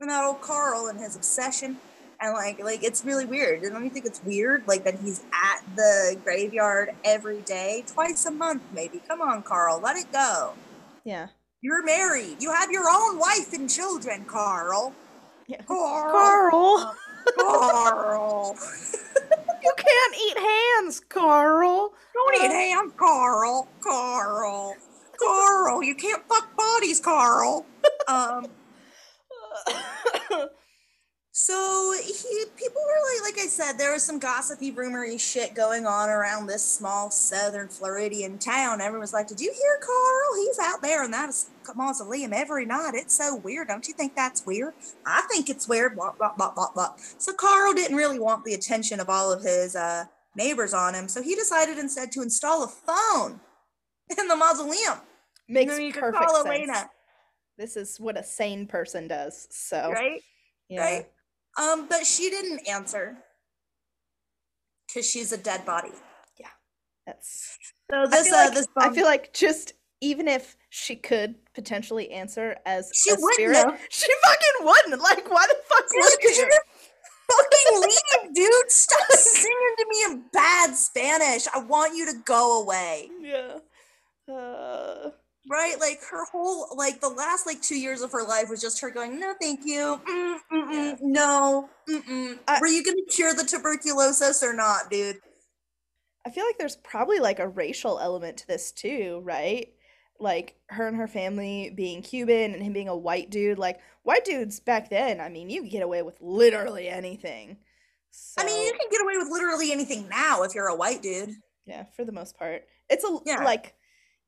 [0.00, 1.78] about old Carl and his obsession,
[2.20, 3.62] and like, like it's really weird.
[3.62, 8.26] And don't you think it's weird, like that he's at the graveyard every day, twice
[8.26, 9.00] a month, maybe?
[9.06, 10.54] Come on, Carl, let it go.
[11.04, 11.28] yeah.
[11.64, 12.42] You're married.
[12.42, 14.92] You have your own wife and children, Carl.
[15.52, 15.62] Yeah.
[15.66, 16.94] Carl.
[17.38, 18.56] Carl, Carl.
[19.62, 21.92] you can't eat hands, Carl.
[22.14, 23.68] Don't eat ham, Carl.
[23.80, 24.74] Carl.
[25.20, 25.82] Carl.
[25.82, 27.66] You can't fuck bodies, Carl.
[28.08, 28.46] Um.
[31.34, 35.86] So he, people were like, like I said, there was some gossipy, rumory shit going
[35.86, 38.82] on around this small southern Floridian town.
[38.82, 40.36] Everyone was like, "Did you hear Carl?
[40.36, 41.34] He's out there in that
[41.74, 42.92] mausoleum every night.
[42.94, 43.68] It's so weird.
[43.68, 44.74] Don't you think that's weird?
[45.06, 46.94] I think it's weird." Blah blah blah blah blah.
[47.18, 50.04] So Carl didn't really want the attention of all of his uh,
[50.36, 53.40] neighbors on him, so he decided instead to install a phone
[54.18, 54.98] in the mausoleum.
[55.48, 56.46] Makes you perfect call sense.
[56.46, 56.90] Elena,
[57.58, 59.48] This is what a sane person does.
[59.50, 60.20] So right?
[60.68, 60.80] yeah.
[60.84, 61.08] right?
[61.60, 63.18] Um, but she didn't answer
[64.86, 65.90] because she's a dead body.
[67.04, 67.58] That's
[67.90, 71.36] So I this, feel uh, like- this, I feel like just even if she could
[71.54, 73.76] potentially answer as She a wouldn't, spirit, though.
[73.90, 75.00] she fucking wouldn't.
[75.02, 76.50] Like, why the fuck would you?
[77.30, 78.70] fucking leave, dude?
[78.70, 81.46] Stop singing to me in bad Spanish.
[81.54, 83.08] I want you to go away.
[83.22, 83.58] Yeah.
[84.32, 85.10] Uh,
[85.50, 85.74] Right?
[85.80, 88.90] Like her whole, like the last like two years of her life was just her
[88.90, 90.00] going, no, thank you.
[90.08, 90.96] Mm, mm-mm, Yeah.
[91.00, 91.68] No.
[91.90, 92.38] Mm-mm.
[92.46, 95.16] I- Were you gonna cure the tuberculosis or not, dude?
[96.24, 99.66] I feel like there's probably like a racial element to this too, right?
[100.22, 103.58] Like her and her family being Cuban and him being a white dude.
[103.58, 107.58] Like white dudes back then, I mean, you could get away with literally anything.
[108.38, 111.30] I mean, you can get away with literally anything now if you're a white dude.
[111.66, 112.64] yeah, for the most part.
[112.88, 113.42] It's a Yeah.
[113.44, 113.74] like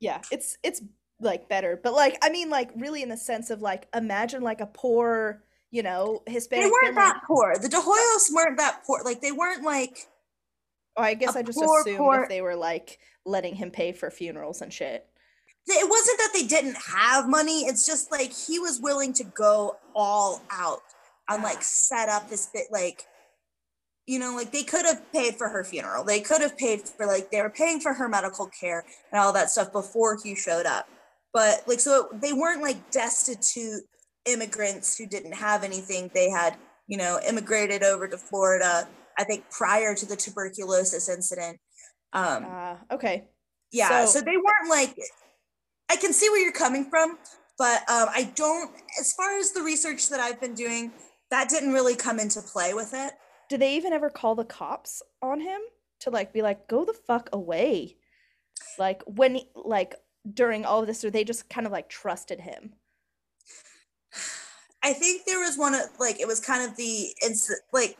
[0.01, 0.83] yeah, it's it's
[1.21, 1.79] like better.
[1.83, 5.45] But like I mean like really in the sense of like imagine like a poor,
[5.71, 7.13] you know, Hispanic they weren't family.
[7.13, 7.55] that poor.
[7.61, 9.01] The De Hoyos weren't that poor.
[9.05, 10.09] Like they weren't like
[10.97, 13.93] Oh, I guess I just poor, assumed poor- if they were like letting him pay
[13.93, 15.07] for funerals and shit.
[15.67, 17.63] It wasn't that they didn't have money.
[17.63, 20.81] It's just like he was willing to go all out
[21.29, 23.05] and like set up this bit like
[24.07, 26.05] you know, like they could have paid for her funeral.
[26.05, 29.33] They could have paid for like they were paying for her medical care and all
[29.33, 30.87] that stuff before he showed up.
[31.33, 33.83] But like so they weren't like destitute
[34.27, 36.11] immigrants who didn't have anything.
[36.13, 41.59] They had, you know, immigrated over to Florida I think prior to the tuberculosis incident.
[42.13, 43.25] Um Ah, okay.
[43.73, 44.95] yeah So- so, they weren't like
[45.91, 47.19] i can see where you're coming from
[47.59, 48.71] but um, i don't
[49.01, 50.93] as far as the research that i've been doing
[51.31, 53.13] that didn't really come into play with it
[53.49, 55.61] Did they even ever call the cops on him
[56.01, 57.97] to like be like, go the fuck away?
[58.79, 59.95] Like when he- like
[60.33, 62.75] during all of this, or they just kind of like trusted him?
[64.83, 67.97] i think there was one of like it was kind of the it's like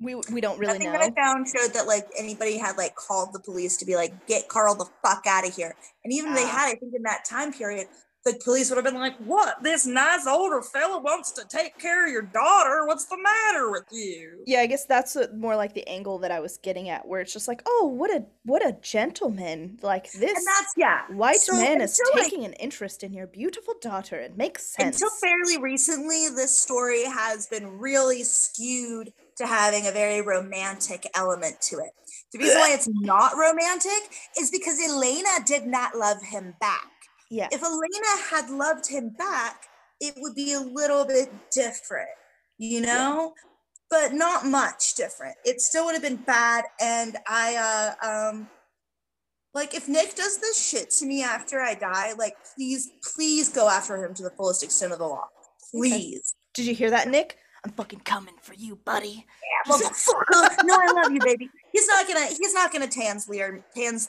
[0.00, 0.98] We we don't really nothing know.
[0.98, 4.26] that i found showed that like anybody had like called the police to be like
[4.26, 7.24] get carl the fuck out of here and even they had i think in that
[7.24, 7.86] time period
[8.24, 12.04] the police would have been like what this nice older fella wants to take care
[12.04, 15.74] of your daughter what's the matter with you Yeah, I guess that's what, more like
[15.74, 18.66] the angle that I was getting at, where it's just like, oh, what a what
[18.66, 19.78] a gentleman!
[19.82, 23.12] Like this and that's yeah white so man is until, like, taking an interest in
[23.12, 24.16] your beautiful daughter.
[24.16, 25.00] It makes sense.
[25.00, 31.60] Until fairly recently, this story has been really skewed to having a very romantic element
[31.62, 31.90] to it.
[32.32, 36.90] The reason why it's not romantic is because Elena did not love him back.
[37.30, 37.48] Yeah.
[37.50, 39.64] If Elena had loved him back,
[40.00, 42.08] it would be a little bit different,
[42.58, 43.34] you know?
[43.88, 45.36] But not much different.
[45.44, 46.64] It still would have been bad.
[46.80, 48.48] And I uh um
[49.52, 53.68] like if Nick does this shit to me after I die, like please, please go
[53.68, 55.26] after him to the fullest extent of the law.
[55.72, 56.34] Please.
[56.54, 57.36] Did you hear that, Nick?
[57.64, 59.26] I'm fucking coming for you, buddy.
[59.66, 60.56] Yeah, motherfucker.
[60.64, 61.48] no, I love you, baby.
[61.72, 64.08] He's not gonna he's not gonna Tanzler Tans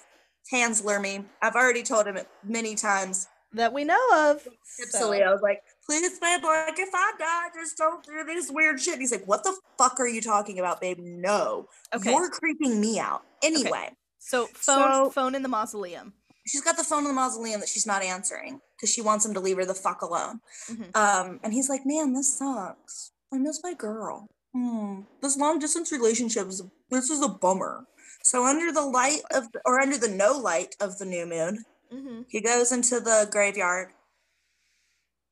[0.52, 1.26] Tanzler me.
[1.42, 3.28] I've already told him it many times.
[3.54, 4.48] That we know of.
[4.80, 8.50] Tipsily, So- I was like, please, man, like if I die, just don't do this
[8.50, 8.94] weird shit.
[8.94, 11.00] And he's like, what the fuck are you talking about, babe?
[11.02, 11.68] No.
[11.94, 12.12] Okay.
[12.12, 13.24] You're creeping me out.
[13.44, 16.14] Anyway, So phone So- phone in the mausoleum.
[16.48, 19.34] she's got the phone in the mausoleum that she's not answering because she wants him
[19.34, 20.40] to leave her the fuck alone.
[20.70, 20.96] Mhm.
[20.96, 23.11] Um, and he's like, man, this sucks.
[23.34, 24.28] I miss my girl.
[24.54, 25.02] Hmm.
[25.22, 27.86] This long distance relationship is this is a bummer.
[28.24, 32.22] So under the light of or under the no light of the new moon, Mm-hmm.
[32.30, 33.90] he goes into the graveyard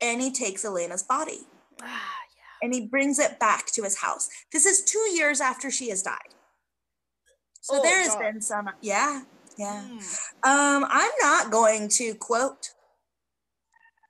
[0.01, 1.47] and he takes Elena's body
[1.81, 1.85] Ah,
[2.35, 2.57] yeah.
[2.61, 4.27] and he brings it back to his house.
[4.51, 6.33] This is two years after she has died.
[7.61, 8.19] So Oh, there has God.
[8.19, 9.21] been some, yeah,
[9.57, 9.85] yeah.
[9.89, 10.19] Mm.
[10.43, 12.71] Um, I'm not going to quote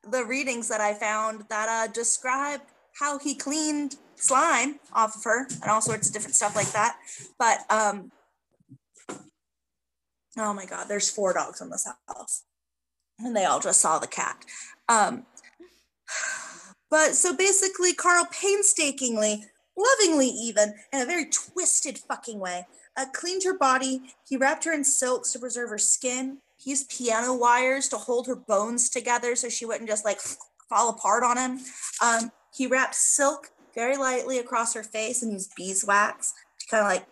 [0.10, 2.62] the readings that I found that uh, describe
[2.99, 6.97] how he cleaned slime off of her and all sorts of different stuff like that.
[7.38, 8.12] But um,
[10.38, 12.43] oh my God, there's four dogs in this house,
[13.17, 14.43] and they all just saw the cat.
[14.88, 15.25] Um,
[16.91, 19.45] but so basically, Carl painstakingly,
[19.77, 22.65] lovingly, even in a very twisted fucking way,
[22.97, 24.01] uh, cleaned her body.
[24.27, 26.39] He wrapped her in silks to preserve her skin.
[26.57, 30.19] He used piano wires to hold her bones together so she wouldn't just like
[30.67, 31.59] fall apart on him.
[32.03, 36.91] Um, he wrapped silk very lightly across her face and used beeswax to kind of
[36.91, 37.07] like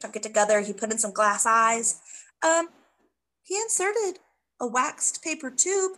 [0.00, 0.60] tuck it together.
[0.60, 2.00] He put in some glass eyes.
[2.42, 2.68] Um,
[3.42, 4.20] he inserted
[4.60, 5.92] a waxed paper tube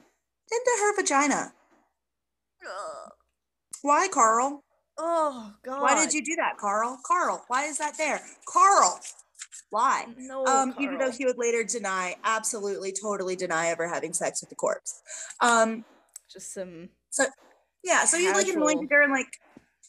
[0.50, 1.52] into her vagina.
[2.64, 3.12] Ugh.
[3.82, 4.62] Why, Carl?
[4.98, 5.82] Oh God.
[5.82, 7.00] Why did you do that, Carl?
[7.06, 8.20] Carl, why is that there?
[8.46, 9.00] Carl,
[9.70, 10.06] why?
[10.18, 10.44] No.
[10.44, 14.56] um, even though he would later deny, absolutely, totally deny ever having sex with the
[14.56, 15.00] corpse.
[15.40, 15.84] Um,
[16.30, 16.90] just some.
[17.82, 19.38] Yeah, so you like anointed her and like,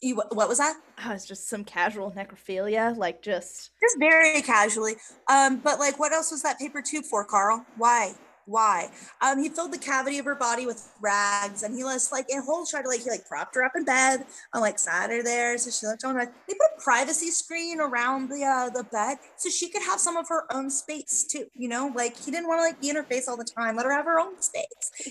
[0.02, 0.76] you what what was that?
[1.06, 3.72] Oh, it's just some casual necrophilia, like just.
[3.82, 4.96] Just very casually.
[5.30, 7.66] Um, but like, what else was that paper tube for, Carl?
[7.78, 8.14] Why?
[8.46, 8.90] Why?
[9.22, 12.42] Um, he filled the cavity of her body with rags, and he was like in
[12.42, 15.24] whole tried to like he like propped her up in bed and like sat her
[15.24, 16.16] there so she looked on.
[16.16, 20.00] Like, they put a privacy screen around the uh the bed so she could have
[20.00, 21.46] some of her own space too.
[21.56, 23.76] You know, like he didn't want to like be in her face all the time.
[23.76, 24.66] Let her have her own space.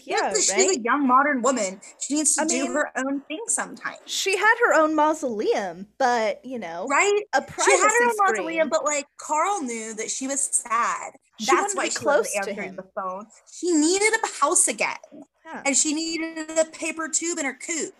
[0.05, 0.37] You know, right.
[0.37, 1.81] She's a young modern woman.
[2.01, 3.99] She needs to I do mean- her own thing sometimes.
[4.07, 7.23] She had her own mausoleum, but you know, Right?
[7.33, 8.17] a privacy She had her own screen.
[8.37, 11.13] mausoleum, but like Carl knew that she was sad.
[11.41, 12.77] She That's why she close to him.
[12.77, 13.27] the phone.
[13.51, 14.97] She needed a house again,
[15.45, 15.63] Yeah.
[15.65, 17.95] and she needed a paper tube in her coop.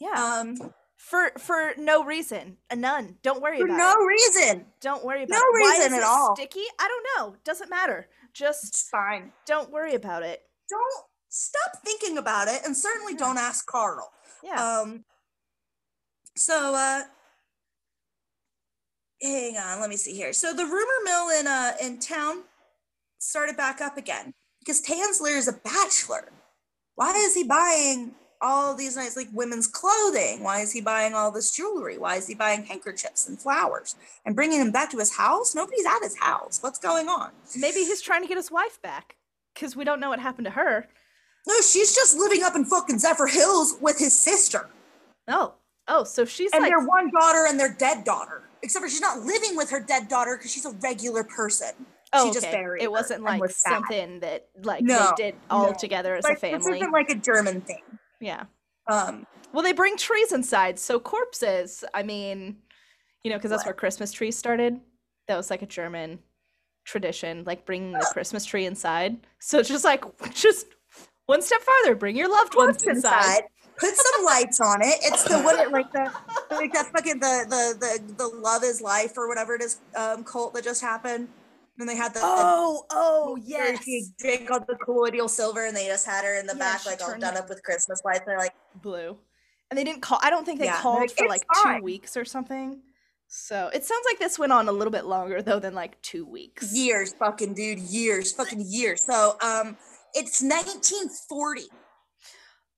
[0.00, 0.10] yeah.
[0.40, 3.18] Um, for for no reason, a none.
[3.22, 4.06] Don't worry for about no it.
[4.06, 4.66] reason.
[4.80, 5.56] Don't worry about no it.
[5.56, 6.34] Reason is at it all.
[6.36, 6.64] Sticky?
[6.80, 7.36] I don't know.
[7.44, 8.08] Doesn't matter.
[8.32, 9.32] Just It's fine.
[9.46, 10.42] don't worry about it.
[10.68, 13.18] Don't stop thinking about it, and certainly Yeah.
[13.18, 14.12] don't ask Carl.
[14.42, 14.78] Yeah.
[14.80, 15.04] Um.
[16.36, 17.02] So, uh,
[19.20, 19.80] hang on.
[19.80, 20.32] Let me see here.
[20.32, 22.44] So the rumor mill in uh in town
[23.22, 26.32] started back up again because Tanzler is a bachelor.
[26.96, 30.42] Why is he buying all these nice like women's clothing?
[30.42, 31.98] Why is he buying all this jewelry?
[31.98, 33.94] Why is he buying handkerchiefs and flowers
[34.26, 35.54] and bringing them back to his house?
[35.54, 36.58] Nobody's at his house.
[36.62, 37.30] What's going on?
[37.56, 39.16] Maybe he's trying to get his wife back
[39.54, 40.88] because we don't know what happened to her.
[41.46, 44.68] No, she's just living up in fucking Zephyr Hills with his sister.
[45.28, 45.54] Oh,
[45.88, 48.42] oh, so she's and like, their one daughter and their dead daughter.
[48.62, 51.72] Except for she's not living with her dead daughter because she's a regular person.
[52.12, 55.68] Oh, she just buried It wasn't like was something that like No, they did all
[55.68, 55.74] no.
[55.74, 57.82] together as Like a this isn't like a German thing.
[58.20, 58.44] yeah.
[58.86, 61.84] Um, Well, they bring trees inside, so corpses.
[61.94, 62.56] I mean,
[63.22, 64.80] you know, because that's where Christmas trees started.
[65.28, 66.18] That was like a German
[66.84, 69.18] tradition, like bringing the Christmas tree inside.
[69.38, 70.66] So it's just like, just
[71.26, 73.18] one step farther, bring your loved ones inside.
[73.20, 73.42] inside?
[73.78, 74.96] Put some lights on it.
[75.02, 76.12] It's the what it like the
[76.50, 80.24] like that fucking the the the the love is life or whatever it is um
[80.24, 81.28] cult that just happened.
[81.78, 83.82] And they had the, the Oh, oh, yes.
[83.84, 86.86] she drank all the colloidal silver and they just had her in the Yeah, back
[86.86, 88.22] like all done up with Christmas lights.
[88.26, 89.18] They're like, Blue.
[89.70, 91.84] And they didn't call, I don't think they Yeah, called like, for like fine." two
[91.84, 92.82] weeks or something.
[93.26, 96.26] So it sounds like this went on a little bit longer though than like two
[96.26, 96.74] weeks.
[96.74, 99.02] years, fucking dude, years, fucking years.
[99.06, 99.78] So um
[100.12, 101.62] it's 1940.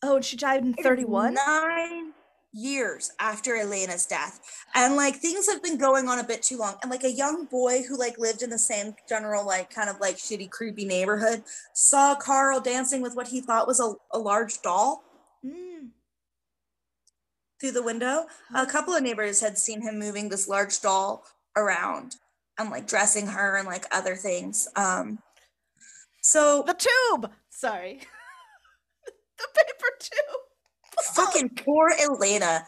[0.04, 1.35] Oh, and she died in It is 31?
[1.35, 2.12] Nine.
[2.55, 4.40] Years after Elena's death.
[4.75, 6.77] And like things have been going on a bit too long.
[6.83, 9.99] And like a young boy who like lived in the same general, like kind of
[10.01, 11.43] like shitty, creepy neighborhood
[11.75, 15.03] saw Carl dancing with what he thought was a, a large doll
[15.45, 15.90] Mm.
[17.61, 18.25] through the window.
[18.55, 22.17] A couple of neighbors had seen him moving this large doll around
[22.59, 24.69] and like dressing her and like other things.
[24.77, 25.19] Um
[26.23, 27.31] so The tube.
[27.51, 28.01] Sorry.
[29.38, 30.43] the paper tube.
[31.14, 32.66] Fucking poor Elena.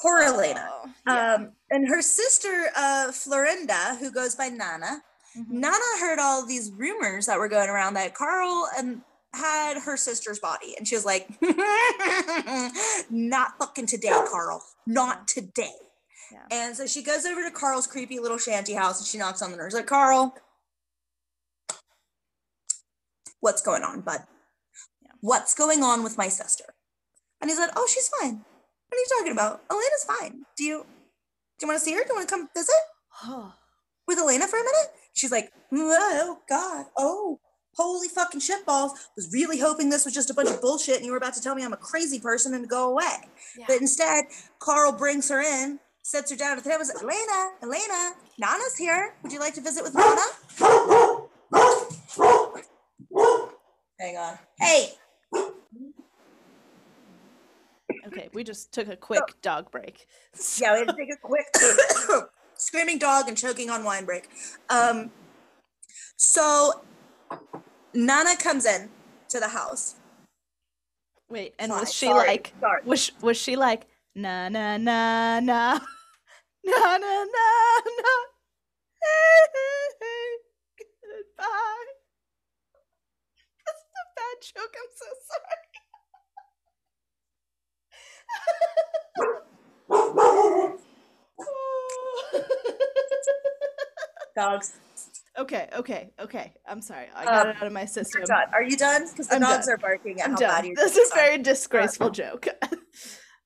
[0.00, 0.68] Poor Elena.
[0.72, 1.34] Oh, yeah.
[1.34, 5.02] Um, and her sister, uh, Florinda, who goes by Nana,
[5.36, 5.50] Mhm.
[5.50, 9.02] Nana heard all these rumors that were going around that Carl and
[9.34, 11.28] had her sister's body, and she was like,
[13.10, 14.64] "Not fucking today, Carl.
[14.86, 15.74] Not today."
[16.32, 16.46] Yeah.
[16.50, 19.50] And so she goes over to Carl's creepy little shanty house, and she knocks on
[19.50, 19.68] the door.
[19.68, 20.34] She's like, "Carl,
[23.40, 24.26] what's going on, bud?
[25.02, 25.10] Yeah.
[25.20, 26.74] What's going on with my sister?"
[27.40, 28.44] And he's like, "Oh, she's fine.
[28.88, 29.62] What are you talking about?
[29.70, 30.44] Elena's fine.
[30.56, 30.86] Do you
[31.58, 32.02] do you want to see her?
[32.02, 32.74] Do you want to come visit?"
[34.06, 34.92] with Elena for a minute?
[35.14, 37.40] She's like, oh God, oh,
[37.74, 38.90] holy fucking shitballs.
[39.16, 41.40] Was really hoping this was just a bunch of bullshit and you were about to
[41.42, 43.16] tell me I'm a crazy person and go away.
[43.58, 43.64] Yeah.
[43.68, 44.26] But instead,
[44.58, 48.76] Carl brings her in, sets her down at the table, and says, Elena, Elena, Nana's
[48.76, 49.14] here.
[49.22, 50.22] Would you like to visit with Nana?
[53.98, 54.38] Hang on.
[54.60, 54.90] Hey,
[58.06, 60.06] Okay, we just took a quick dog break.
[60.60, 61.46] yeah, we had to take a quick
[62.54, 64.28] screaming dog and choking on wine break.
[64.70, 65.10] Um,
[66.16, 66.82] so
[67.94, 68.88] Nana comes in
[69.28, 69.96] to the house.
[71.28, 72.82] Wait, and Sorry, was she sorry, like sorry.
[72.84, 75.72] was was she like na na na na
[76.64, 77.48] na na na
[77.98, 78.12] na
[81.02, 81.90] goodbye?
[83.66, 84.74] That's a bad joke.
[84.76, 85.65] I'm so sorry.
[94.34, 94.74] Dogs.
[95.38, 96.52] okay, okay, okay.
[96.66, 97.06] I'm sorry.
[97.14, 98.22] I Um, got it out of my system.
[98.52, 99.06] Are you done?
[99.08, 99.74] Because the I'm dogs done.
[99.74, 100.50] are barking at I'm how done.
[100.50, 102.46] bad you're This is a very disgraceful joke.
[102.60, 102.78] Poor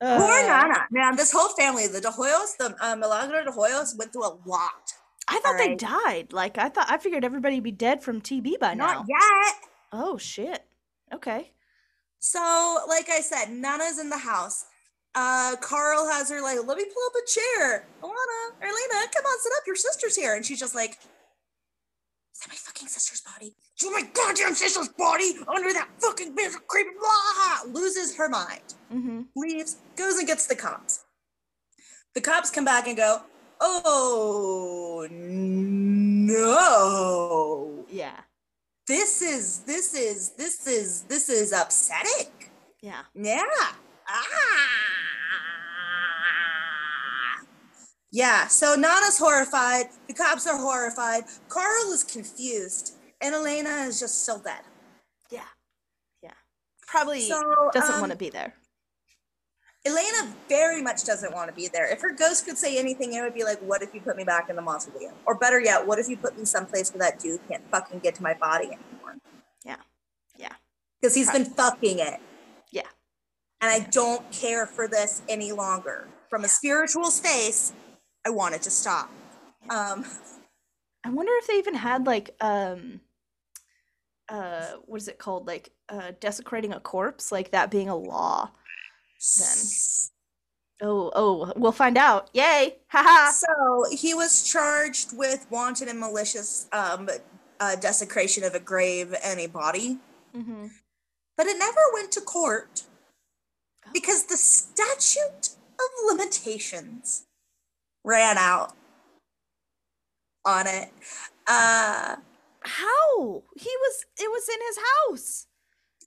[0.02, 0.86] Uh, Nana.
[0.90, 4.34] Man, this whole family, the De Hoyos, the uh, Milagro De Hoyos, went through a
[4.46, 4.94] lot.
[5.28, 6.32] I thought they died.
[6.32, 8.86] Like I thought I figured everybody would be dead from TB by now.
[8.86, 9.54] Not yet.
[9.92, 10.64] Oh shit.
[11.12, 11.52] Okay.
[12.18, 14.64] So, like I said, Nana's in the house.
[15.14, 17.86] Uh, Carl has her like, let me pull up a chair.
[18.02, 19.66] Alana, Erlena, come on, sit up.
[19.66, 20.34] Your sister's here.
[20.36, 23.54] And she's just like, is that my fucking sister's body?
[23.74, 27.62] It's my goddamn sister's body under that fucking bitch of creepy blah.
[27.72, 28.74] Loses her mind.
[28.92, 29.22] Mm-hmm.
[29.36, 31.04] leaves, goes and gets the cops.
[32.14, 33.22] The cops come back and go,
[33.60, 35.06] "Oh
[36.20, 37.84] no.
[37.88, 38.20] Yeah.
[38.88, 42.32] This is this is this is this is upsetting."
[42.82, 43.02] Yeah.
[43.14, 43.44] Yeah.
[44.10, 44.90] Ah.
[48.12, 54.24] Yeah, so Nana's horrified, the cops are horrified, Carl is confused, and Elena is just
[54.24, 54.62] so dead.
[55.30, 55.42] Yeah.
[56.20, 56.32] Yeah.
[56.88, 58.54] Probably So, doesn't um, want to be there.
[59.86, 61.90] Elena very much doesn't want to be there.
[61.90, 64.24] If her ghost could say anything, it would be like, "What if you put me
[64.24, 67.18] back in the mausoleum?" Or better yet, "What if you put me someplace where that
[67.18, 69.16] dude can't fucking get to my body anymore?"
[69.64, 69.76] Yeah.
[70.36, 70.52] Yeah.
[71.00, 72.20] Because he's been fucking it.
[73.60, 76.08] And I don't care for this any longer.
[76.28, 77.72] From a spiritual space,
[78.26, 79.10] I want it to stop.
[79.68, 80.04] Um,
[81.04, 83.00] I wonder if they even had like um
[84.28, 85.46] uh what is it called?
[85.46, 88.50] Like uh desecrating a corpse, like that being a law.
[89.38, 89.56] Then.
[90.82, 92.30] Oh, oh, we'll find out.
[92.32, 92.78] Yay.
[92.88, 93.32] Haha.
[93.32, 97.06] So he was charged with wanton and malicious um,
[97.60, 99.98] uh, desecration of a grave and a body.
[100.34, 100.68] mm-hmm.
[101.36, 102.84] but it never went to court
[103.92, 107.24] because the statute of limitations
[108.04, 108.74] ran out
[110.44, 110.90] on it.
[111.46, 112.16] Uh,
[112.62, 113.42] How?
[113.56, 115.46] He was it was in his house.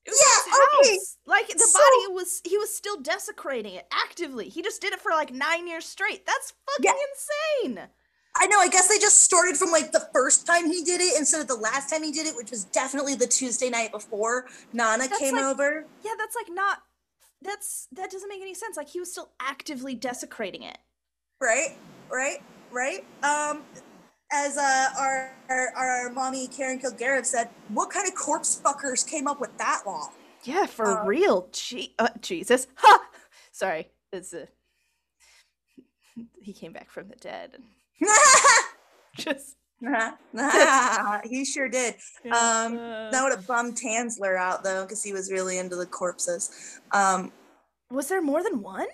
[0.05, 0.93] It was Yeah, his okay.
[0.97, 1.17] house.
[1.25, 4.49] Like the So- body was he was still desecrating it actively.
[4.49, 6.25] He just did it for like 9 years straight.
[6.25, 6.99] That's fucking
[7.63, 7.87] insane.
[8.35, 11.17] I know, I guess they just started from like the first time he did it
[11.17, 14.47] instead of the last time he did it, which was definitely the Tuesday night before
[14.73, 15.85] Nana That's came like- over.
[16.03, 16.79] Yeah, that's like not
[17.43, 18.77] that's that doesn't make any sense.
[18.77, 20.77] Like he was still actively desecrating it.
[21.41, 21.77] Right,
[22.11, 22.41] right,
[22.71, 23.03] right.
[23.23, 23.63] Um,
[24.31, 29.27] as uh, our, our our mommy Karen Kilgariff said, what kind of corpse fuckers came
[29.27, 30.09] up with that law?
[30.43, 31.47] Yeah, for Um, real.
[31.51, 32.67] Gee, uh, Jesus.
[32.77, 32.99] Ha!
[33.51, 33.89] Sorry.
[34.11, 34.47] It's a
[36.41, 37.63] he came back from the dead and
[39.17, 39.55] just
[41.29, 41.95] he sure did.
[42.25, 46.79] Um, That would have bummed Tanzler out though, because he was really into the corpses.
[46.91, 47.31] Um,
[47.91, 48.87] was there more than one?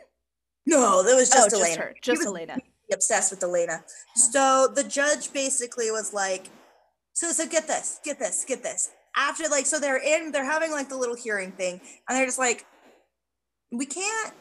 [0.66, 1.68] No, that was just oh, Elena.
[1.68, 2.58] just her, just Elena.
[2.92, 3.84] obsessed with Elena.
[4.16, 6.50] So the judge basically was like,
[7.14, 8.92] so so get this, get this, get this.
[9.16, 12.40] After like, so they're in, they're having like the little hearing thing, and they're just
[12.40, 12.66] like,
[13.72, 14.34] we can't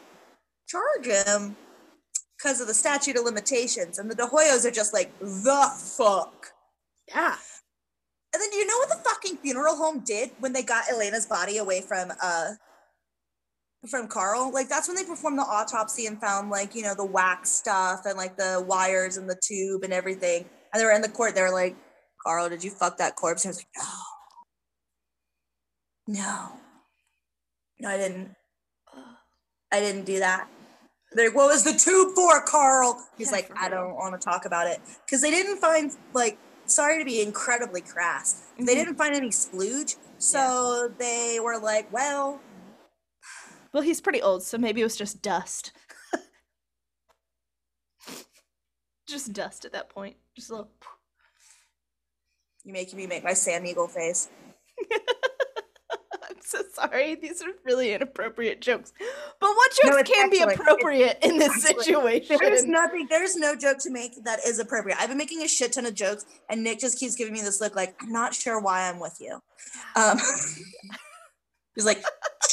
[0.67, 1.57] charge him
[2.39, 3.99] because of the statute of limitations.
[3.99, 6.53] And the De Hoyos are just like, the fuck.
[7.09, 7.37] Yeah.
[8.33, 11.57] And then you know what the fucking funeral home did when they got Elena's body
[11.57, 12.51] away from uh
[13.89, 14.53] from Carl?
[14.53, 18.03] Like that's when they performed the autopsy and found like, you know, the wax stuff
[18.05, 20.45] and like the wires and the tube and everything.
[20.73, 21.77] And they were in the court, they were like,
[22.25, 23.45] Carl, did you fuck that corpse?
[23.45, 23.69] And I was like,
[26.07, 26.21] no.
[26.21, 26.53] No.
[27.81, 28.35] No, I didn't.
[29.71, 30.49] I didn't do that.
[31.13, 33.03] They're like, what was the tube for, Carl?
[33.17, 34.81] He's Yeah, like, I don't want to talk about it.
[35.07, 38.43] Because they didn't find like sorry to be incredibly crass.
[38.59, 38.77] They Mhm.
[38.77, 39.97] didn't find any splooge.
[40.19, 42.41] So they were like, well,
[43.73, 45.73] Well, he's pretty old, so maybe it was just dust.
[49.07, 50.17] just dust at that point.
[50.37, 50.71] Just a little.
[52.65, 54.29] you're making me make my Sam Eagle face.
[56.59, 57.15] So sorry.
[57.15, 58.95] These are really inappropriate jokes.
[59.39, 60.53] But what jokes it's can be excellent.
[60.53, 61.85] It's appropriate in this excellent.
[61.85, 62.39] situation?
[62.41, 64.99] There's nothing, there's no joke to make that is appropriate.
[64.99, 67.61] I've been making a shit ton of jokes, and Nick just keeps giving me this
[67.61, 69.39] look like, I'm not sure why I'm with you.
[69.95, 70.19] Um,
[71.75, 72.03] he's like,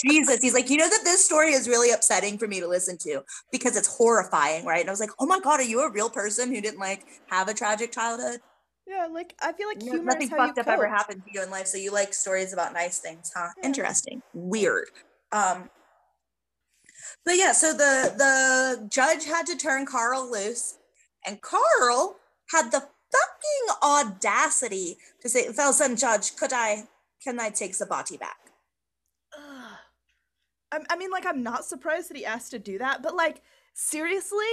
[0.03, 0.41] Jesus.
[0.41, 3.21] He's like, you know that this story is really upsetting for me to listen to
[3.49, 4.81] because it's horrifying, right?
[4.81, 7.05] And I was like, oh my God, are you a real person who didn't like
[7.27, 8.41] have a tragic childhood?
[8.88, 11.23] Yeah, like I feel like No- humor nothing is how you fucked up ever happened
[11.25, 13.49] to you in life, so you like stories about nice things, huh?
[13.57, 13.65] Yeah.
[13.65, 14.89] Interesting, weird.
[15.31, 15.69] Um,
[17.23, 20.77] but yeah, so the the judge had to turn Carl loose,
[21.25, 22.17] and Carl
[22.51, 22.79] had the
[23.11, 26.88] fucking audacity to say, "Felsen judge, could I,
[27.23, 28.38] can I take Sabati back?"
[29.36, 29.77] Ugh.
[30.71, 33.41] I, I mean, like I'm not surprised that he asked to do that, but like
[33.73, 34.45] seriously,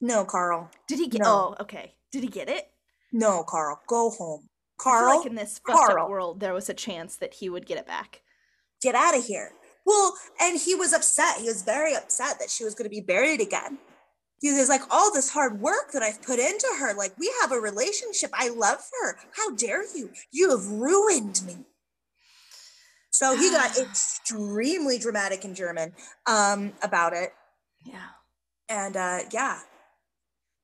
[0.00, 0.70] No, Carl.
[0.86, 1.22] did he get?
[1.22, 1.54] No.
[1.58, 1.94] Oh, okay.
[2.12, 2.70] Did he get it?
[3.16, 3.80] No, Carl.
[3.86, 4.48] Go home.
[4.78, 6.10] Carl, like in this fucked up Carl.
[6.10, 8.20] world, there was a chance that he would get it back.
[8.82, 9.52] get out of here.
[9.86, 11.38] Well, and he was upset.
[11.38, 13.78] He was very upset that she was going to be buried again.
[14.42, 17.52] He was like, all this hard work that I've put into her, like, we have
[17.52, 18.30] a relationship.
[18.34, 19.16] I love her.
[19.34, 20.10] How dare you?
[20.30, 21.56] You have ruined me.
[23.10, 25.94] So he got extremely dramatic in German
[26.26, 27.30] um, about it.
[27.82, 28.08] Yeah.
[28.68, 29.60] And uh, yeah.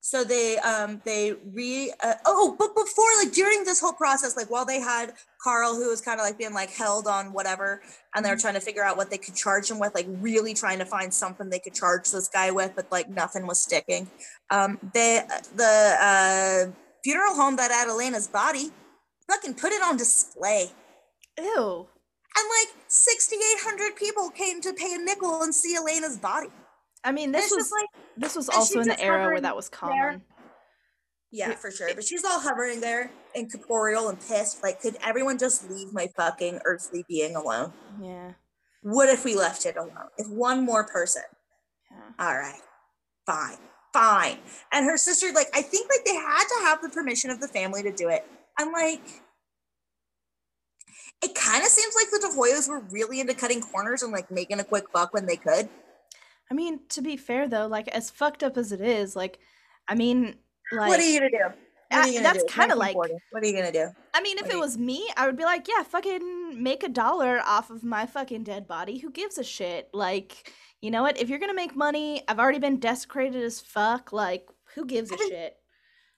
[0.05, 4.50] So they um they re uh, oh but before like during this whole process like
[4.50, 7.80] while they had Carl who was kind of like being like held on whatever
[8.12, 10.55] and they were trying to figure out what they could charge him with like really
[10.55, 14.11] trying to find something they could charge this guy with but like nothing was sticking.
[14.50, 15.22] Um they
[15.55, 16.72] the uh
[17.05, 18.72] funeral home that had Elena's body
[19.28, 20.72] fucking put it on display.
[21.38, 21.86] Ew.
[22.36, 26.48] and like 6800 people came to pay a nickel and see Elena's body
[27.05, 30.22] I mean, this was like this was also in the era where that was common.
[31.30, 31.88] Yeah, It- for sure.
[31.94, 34.62] But she's all hovering there, incorporeal and pissed.
[34.62, 37.72] Like, could everyone just leave my fucking earthly being alone?
[38.00, 38.32] Yeah.
[38.82, 40.11] What if we left it alone?
[40.18, 41.22] If one more person,
[41.90, 42.11] Yeah.
[42.26, 42.61] all right,
[43.26, 43.57] fine,
[43.94, 44.38] fine.
[44.72, 47.48] And her sister, like, I think like they had to have the permission of the
[47.48, 48.26] family to do it.
[48.59, 49.00] I'm like,
[51.22, 54.30] it kind of seems like the De Hoyos were really into cutting corners and like
[54.30, 55.68] making a quick buck when they could.
[56.53, 59.38] I mean, to be fair though, like as fucked up as it is, like,
[59.88, 60.36] I mean,
[60.70, 61.38] like, what are you gonna do?
[61.38, 63.14] What are you gonna that's kinda like- 1940.
[63.30, 63.88] what are you gonna do?
[64.12, 66.90] I mean, if what it was me, I would be like, yeah, fucking make a
[66.90, 68.98] dollar off of my fucking dead body.
[68.98, 69.88] Who gives a shit?
[69.94, 71.18] Like, you know what?
[71.18, 74.12] If you're gonna make money, I've already been desecrated as fuck.
[74.12, 75.57] Like, who gives a shit?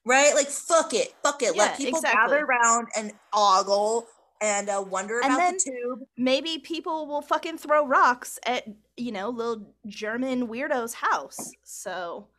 [0.05, 0.35] right?
[0.35, 1.55] Like fuck it, fuck it.
[1.55, 2.21] Yeah, Let people exactly.
[2.21, 4.09] gather around and ogle
[4.41, 6.01] and uh, wonder And about then- the tube.
[6.19, 8.67] Maybe people will fucking throw rocks at,
[8.97, 11.53] you know, little German weirdo's house.
[11.65, 11.91] So,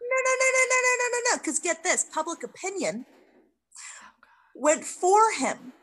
[0.01, 1.38] No, no, no, no, no, no, no, no, no.
[1.38, 4.12] Because get this, public opinion oh,
[4.56, 5.74] went for him.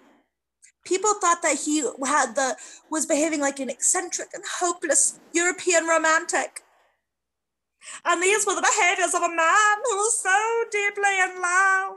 [0.84, 2.56] People thought that he had the
[2.90, 6.62] was behaving like an eccentric and hopeless European romantic.
[8.04, 11.96] And these were the behaviors of a man who was so deeply in love.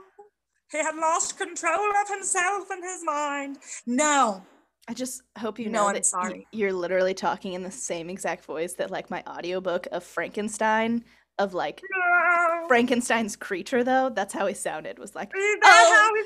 [0.70, 3.58] He had lost control of himself and his mind.
[3.86, 4.42] No,
[4.88, 6.46] I just hope you No, know I'm that sorry.
[6.52, 11.04] you're literally talking in the same exact voice that like my audiobook of Frankenstein
[11.38, 12.64] of like no.
[12.68, 14.10] Frankenstein's creature though.
[14.10, 14.98] That's how he sounded.
[14.98, 16.20] Was like Oh, he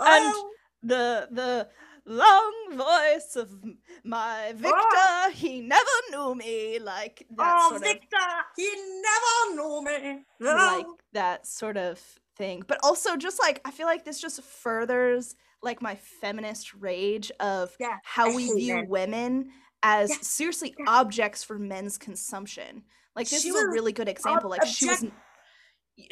[0.00, 0.50] and Oh.
[0.82, 1.68] the the
[2.06, 3.50] long voice of
[4.04, 4.72] my Victor.
[4.74, 5.30] Oh.
[5.32, 6.78] He never knew me.
[6.78, 8.16] Like that oh, sort Victor,
[8.56, 8.70] he
[9.02, 10.24] never knew me.
[10.40, 10.96] Like oh.
[11.12, 12.00] that sort of
[12.36, 12.62] thing.
[12.66, 17.74] But also just like I feel like this just furthers like my feminist rage of
[17.80, 18.88] Yeah, how I we view men.
[18.88, 19.50] women
[19.82, 20.84] as Yeah, seriously yeah.
[20.88, 22.84] objects for men's consumption.
[23.14, 24.50] Like this She is a really good example.
[24.50, 25.22] Like she was object-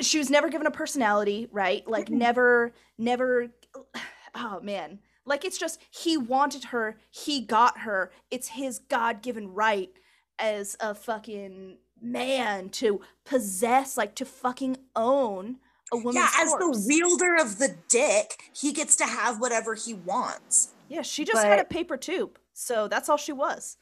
[0.00, 1.86] she was never given a personality, right?
[1.86, 2.18] Like Mm-mm.
[2.18, 3.48] never never
[4.34, 5.00] oh man.
[5.26, 8.10] Like it's just he wanted her, he got her.
[8.30, 9.90] It's his God-given right
[10.38, 15.56] as a fucking man to possess, like to fucking own
[15.92, 16.84] a woman's yeah, as corpse.
[16.84, 20.72] the wielder of the dick, he gets to have whatever he wants.
[20.88, 22.38] yeah, she just had a paper tube.
[22.52, 23.76] So that's all she was.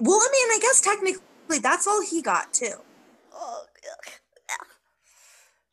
[0.00, 2.74] Well, I mean, I guess technically that's all he got too.
[3.34, 3.64] Oh.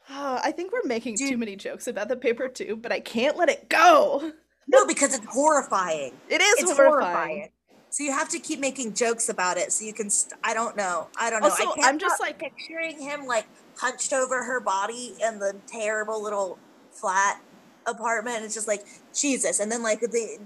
[0.09, 3.49] I think we're making too many jokes about the paper tube, but I can't let
[3.49, 4.31] it go.
[4.67, 6.13] No, because it's horrifying.
[6.29, 7.13] It is It's horrifying.
[7.15, 7.49] horrifying.
[7.91, 10.09] So you have to keep making jokes about it so you can.
[10.11, 11.07] St- I don't know.
[11.19, 11.49] I don't know.
[11.49, 13.45] Also, I can't I'm just, like- picturing him like
[13.79, 16.57] hunched over her body in the terrible little
[16.91, 17.41] flat
[17.87, 18.43] apartment.
[18.43, 20.37] It's just like Jesus, and then like the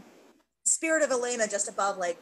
[0.65, 2.17] spirit of Elena just above, like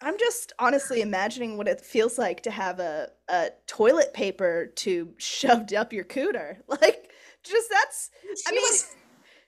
[0.00, 5.14] I'm just honestly imagining what it feels like to have a, a toilet paper tube
[5.18, 6.56] shoved up your cooter.
[6.68, 7.10] Like,
[7.44, 8.86] just that's, she I mean- was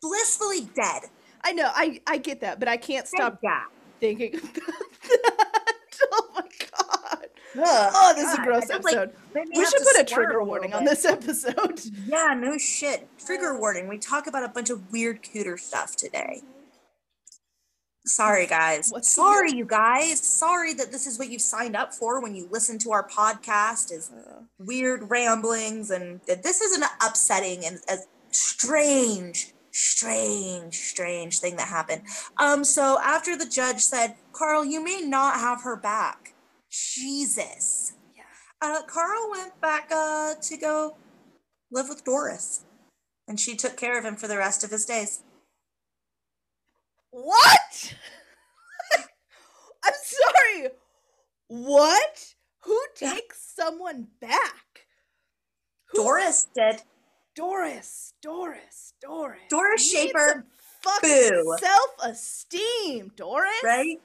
[0.03, 1.03] blissfully dead.
[1.45, 3.41] I know, I, I get that, but I can't stop
[4.01, 4.55] thinking about
[5.03, 5.73] that.
[6.13, 6.94] Oh my god.
[7.57, 9.13] Oh, this is a gross just, like, episode.
[9.35, 11.81] we should put a trigger little warning on this episode.
[12.07, 13.09] Yeah, no shit.
[13.25, 13.89] Trigger warning.
[13.89, 16.43] We talk about a bunch of weird cooter stuff today.
[18.07, 18.91] Sorry, guys.
[18.91, 20.21] What's Sorry, you guys.
[20.21, 23.91] Sorry that this is what you've signed up for when you listen to our podcast
[23.91, 24.11] is
[24.59, 27.97] weird ramblings and this is an upsetting and a
[28.31, 32.03] strange, strange, strange thing that happened.
[32.37, 36.34] Um, so after the judge said, Carl, you may not have her back.
[36.95, 37.93] Jesus.
[38.17, 38.23] Yeah.
[38.61, 40.97] Uh, Carl went back uh, to go
[41.71, 42.65] live with Doris.
[43.27, 45.23] And she took care of him for the rest of his days.
[47.11, 47.95] What?
[49.85, 50.69] I'm sorry.
[51.49, 52.35] What?
[52.65, 54.87] Who takes someone back?
[55.91, 56.83] Who- Doris did.
[57.37, 59.41] Doris, Doris, Doris.
[59.51, 60.47] Doris Shaper,
[60.83, 61.57] Fucking boo.
[61.59, 63.51] self-esteem, Doris.
[63.65, 63.97] Right?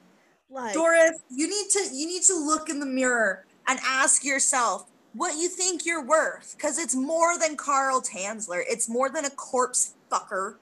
[0.50, 4.90] Like, Doris, you need to you need to look in the mirror and ask yourself
[5.12, 8.62] what you think you're worth because it's more than Carl Tanzler.
[8.68, 10.56] It's more than a corpse fucker.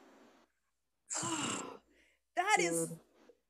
[2.37, 2.89] that is.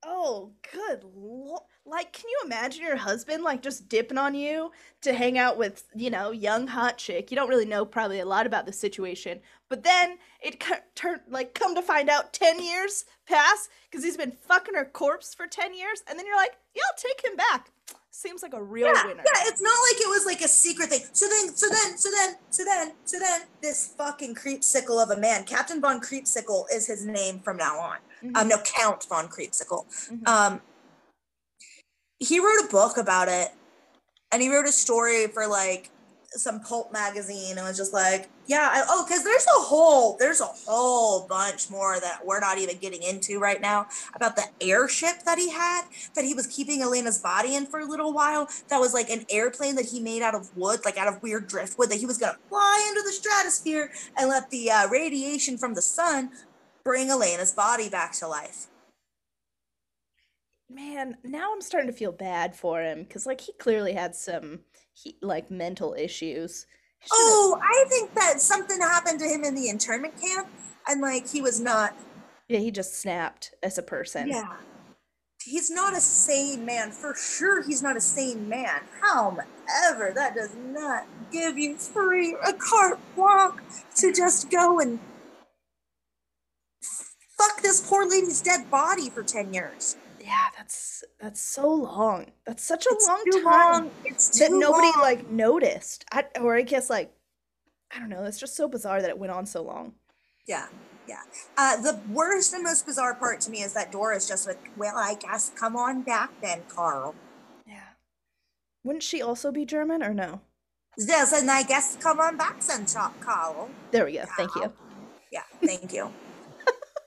[0.04, 1.02] Oh, good.
[1.02, 4.70] Lo- like, can you imagine your husband like just dipping on you
[5.00, 7.30] to hang out with, you know, young hot chick?
[7.30, 10.62] You don't really know probably a lot about the situation, but then it
[10.94, 15.34] turned like come to find out ten years pass because he's been fucking her corpse
[15.34, 17.72] for ten years, and then you're like, yeah, I'll take him back.
[18.10, 19.22] Seems like a real yeah, winner.
[19.24, 21.02] yeah, it's not like it was like a secret thing.
[21.12, 25.20] So then, so then, so then, so then, so then, this fucking creepsicle of a
[25.20, 27.98] man, Captain Von Creepsicle is his name from now on.
[28.24, 29.86] Mhm, Um, no, Count Von Creepsicle.
[30.10, 30.26] mhm.
[30.28, 30.60] um
[32.18, 33.52] he wrote a book about it
[34.32, 35.90] and he wrote a story for like
[36.32, 40.42] some pulp magazine and was just like yeah I, oh because there's a whole there's
[40.42, 45.22] a whole bunch more that we're not even getting into right now about the airship
[45.24, 48.48] that he had that he was keeping elena's body in for a little while.
[48.68, 51.48] That was like an airplane that he made out of wood like out of weird
[51.48, 55.74] driftwood that he was to fly into the stratosphere and let the uh, radiation from
[55.74, 56.30] the sun
[56.84, 58.66] bring elena's body back to life.
[60.70, 64.60] Man, now I'm starting to feel bad for him because like he clearly had some
[65.02, 66.66] he, like mental issues.
[67.00, 70.48] Should've- Oh, I think that something happened to him in the internment camp,
[70.88, 71.94] and like he was not.
[72.48, 74.28] yeah, he just snapped as a person.
[74.28, 74.56] Yeah,
[75.44, 77.62] he's not a sane man for sure.
[77.62, 78.80] He's not a sane man.
[79.00, 83.62] However, that does not give you free a carte walk
[83.96, 84.98] to just go and
[87.38, 89.96] fuck this poor lady's dead body for ten years.
[90.28, 92.26] Yeah, that's that's so long.
[92.44, 93.42] That's such a It's long time
[93.84, 93.90] long.
[94.04, 95.00] That nobody long.
[95.00, 96.04] like noticed.
[96.12, 97.10] I, or I guess like
[97.90, 98.24] I don't know.
[98.24, 99.94] It's just so bizarre that it went on so long.
[100.46, 100.66] Yeah,
[101.06, 101.22] yeah.
[101.56, 104.98] Uh, the worst and most bizarre part to me is that Doris just went, "Well,
[104.98, 107.14] I guess come on back then, Carl."
[107.66, 107.80] Yeah.
[108.84, 110.42] Wouldn't she also be German or no?
[110.98, 112.84] Yes, and I guess come on back then,
[113.20, 113.70] Carl.
[113.92, 114.24] There we go.
[114.36, 114.70] Thank you.
[115.32, 116.12] Yeah, thank you.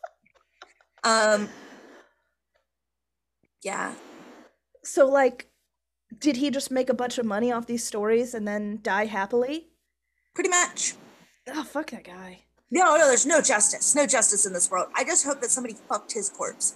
[1.03, 1.47] um.
[3.63, 3.93] Yeah.
[4.83, 5.51] So like
[6.19, 9.67] did he just make a bunch of money off these stories and then die happily?
[10.33, 10.95] Pretty much.
[11.47, 12.43] Oh, fuck that guy.
[12.69, 13.95] No, no, there's no justice.
[13.95, 14.89] No justice in this world.
[14.95, 16.75] I just hope that somebody fucked his corpse.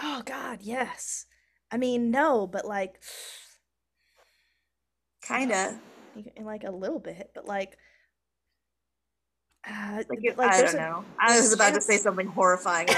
[0.00, 1.26] Oh god, yes.
[1.70, 3.02] I mean, no, but like
[5.22, 5.78] Kinda.
[6.42, 7.76] like a little bit, but like
[9.66, 11.04] uh, Like, like, I don't know.
[11.18, 12.88] I was about to say something horrifying.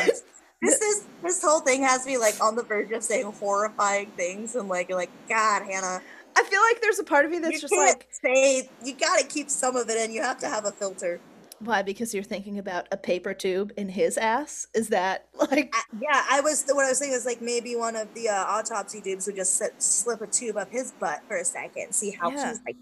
[0.63, 4.11] And this is this whole thing has me like on the verge of saying horrifying
[4.17, 6.01] things and like like God, Hannah.
[6.39, 8.95] I feel like there's a part of me that's you just can't like, say you
[8.95, 10.13] gotta keep some of it in.
[10.15, 11.21] You have to have a filter.
[11.61, 11.81] why?
[11.83, 14.67] Because you're thinking about a paper tube in his ass?
[14.75, 17.97] Is that like I, yeah, I was what I was saying is like maybe one
[17.97, 21.37] of the uh, autopsy dudes would just sit, slip a tube up his butt for
[21.39, 22.49] a second, see how Yeah.
[22.51, 22.77] he's like.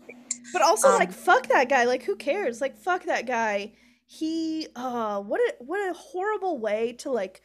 [0.52, 1.84] But also, Um, like, fuck that guy.
[1.84, 2.60] Like, who cares?
[2.60, 3.72] Like, fuck that guy.
[4.06, 7.42] He, uh, what a what a horrible way to like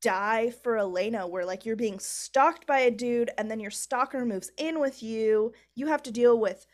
[0.00, 4.24] die for Elena, where like you're being stalked by a dude, and then your stalker
[4.24, 5.52] moves in with you.
[5.74, 6.66] You have to deal with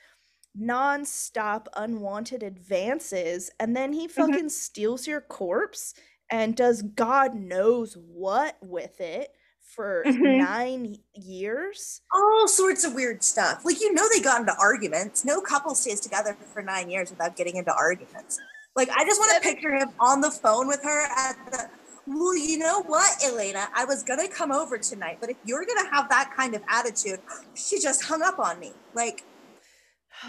[0.55, 5.95] non-stop unwanted advances, and then he fucking steals your corpse
[6.31, 10.39] and does God knows what with it for Mhm.
[10.39, 12.01] nine years.
[12.15, 13.65] all sorts of weird stuff.
[13.65, 15.25] Like you know, they got into arguments.
[15.25, 18.39] No couple stays together for nine years without getting into arguments.
[18.77, 21.71] Like I just want to picture him on the phone with her at the.
[22.07, 23.69] Well, you know what, Elena?
[23.75, 27.21] I was gonna come over tonight, but if you're gonna have that kind of attitude,
[27.55, 28.73] she just hung up on me.
[28.95, 29.25] Like,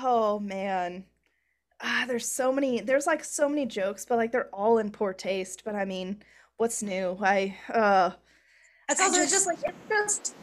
[0.02, 1.06] Oh man.
[1.82, 5.14] Ah, there's so many there's like so many jokes, but like they're all in poor
[5.14, 5.64] taste.
[5.66, 6.24] But I mean,
[6.58, 7.18] what's new?
[7.22, 8.12] I uh
[8.90, 10.36] it's also just- just like it's just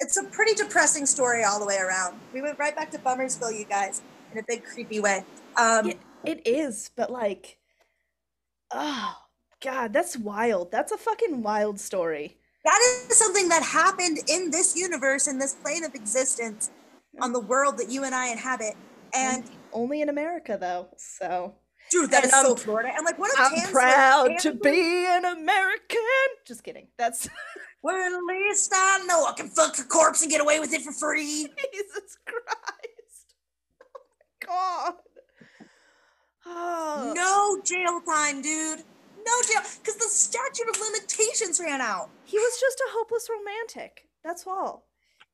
[0.00, 2.18] it's a pretty depressing story all the way around.
[2.34, 4.02] We went right back to Bummersville, you guys,
[4.32, 5.24] in a big creepy way.
[5.56, 5.94] Um, Yeah.
[6.24, 7.58] it is, but like
[8.72, 9.14] oh
[9.62, 10.70] god, that's wild.
[10.70, 12.36] That's a fucking wild story.
[12.64, 16.70] That is something that happened in this universe, in this plane of existence,
[17.20, 18.74] on the world that you and I inhabit.
[19.14, 20.88] And Only in America though.
[20.96, 21.54] So
[21.90, 22.90] dude, that And is so I'm- Florida.
[22.94, 25.98] And like, what I'm proud to be an American.
[26.46, 26.88] Just kidding.
[26.98, 27.28] That's
[27.82, 30.82] Well, at least I know I can fuck a corpse and get away with it
[30.82, 31.48] for free.
[31.72, 33.34] Jesus Christ.
[33.82, 34.00] Oh
[34.40, 34.94] my god.
[36.46, 37.12] Oh.
[37.14, 37.62] No ah.
[37.64, 38.84] jail time, dude.
[39.24, 42.10] No jail, because the statute of limitations ran out.
[42.24, 44.08] He was just a hopeless romantic.
[44.24, 44.86] That's all.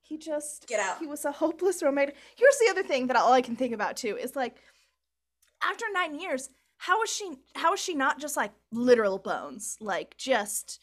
[0.03, 0.99] He just Get out.
[0.99, 2.17] he was a hopeless romantic.
[2.37, 4.57] Here's the other thing that all I can think about too is like
[5.63, 9.77] after 9 years, how is she how is she not just like literal bones?
[9.81, 10.81] Like just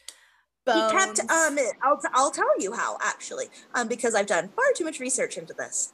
[0.65, 0.91] bones.
[0.91, 1.19] He kept.
[1.31, 3.45] Um, I'll I'll tell you how actually.
[3.73, 5.93] Um, because I've done far too much research into this.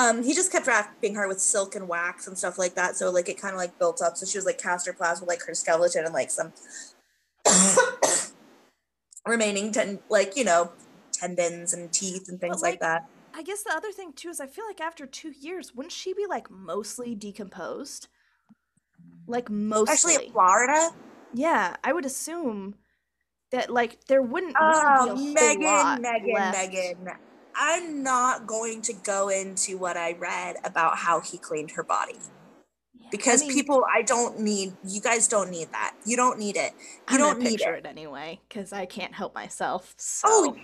[0.00, 2.96] Um, he just kept wrapping her with silk and wax and stuff like that.
[2.96, 4.16] So like it kind of like built up.
[4.16, 4.58] So she was like
[5.20, 6.52] with like her skeleton and like some
[9.26, 10.72] remaining ten, like you know,
[11.12, 13.08] tendons and teeth and things like, like, that.
[13.34, 16.14] I guess the other thing too is I feel like after 2 years, wouldn't she
[16.14, 18.08] be like mostly decomposed?
[19.26, 19.94] Like mostly.
[19.94, 20.90] Especially in Florida.
[21.34, 22.74] Yeah, I would assume
[23.52, 26.58] that like there wouldn't Oh, really be a lot Megan, Megan, left.
[26.58, 27.29] Megan.
[27.56, 32.16] I'm not going to go into what I read about how he cleaned her body
[32.98, 35.94] Yeah, I because mean, people, I don't need, you guys don't need that.
[36.04, 36.72] You don't need it.
[37.10, 37.68] You I'm don't need it.
[37.68, 39.94] it anyway because I can't help myself.
[39.98, 40.28] So.
[40.28, 40.56] Oh,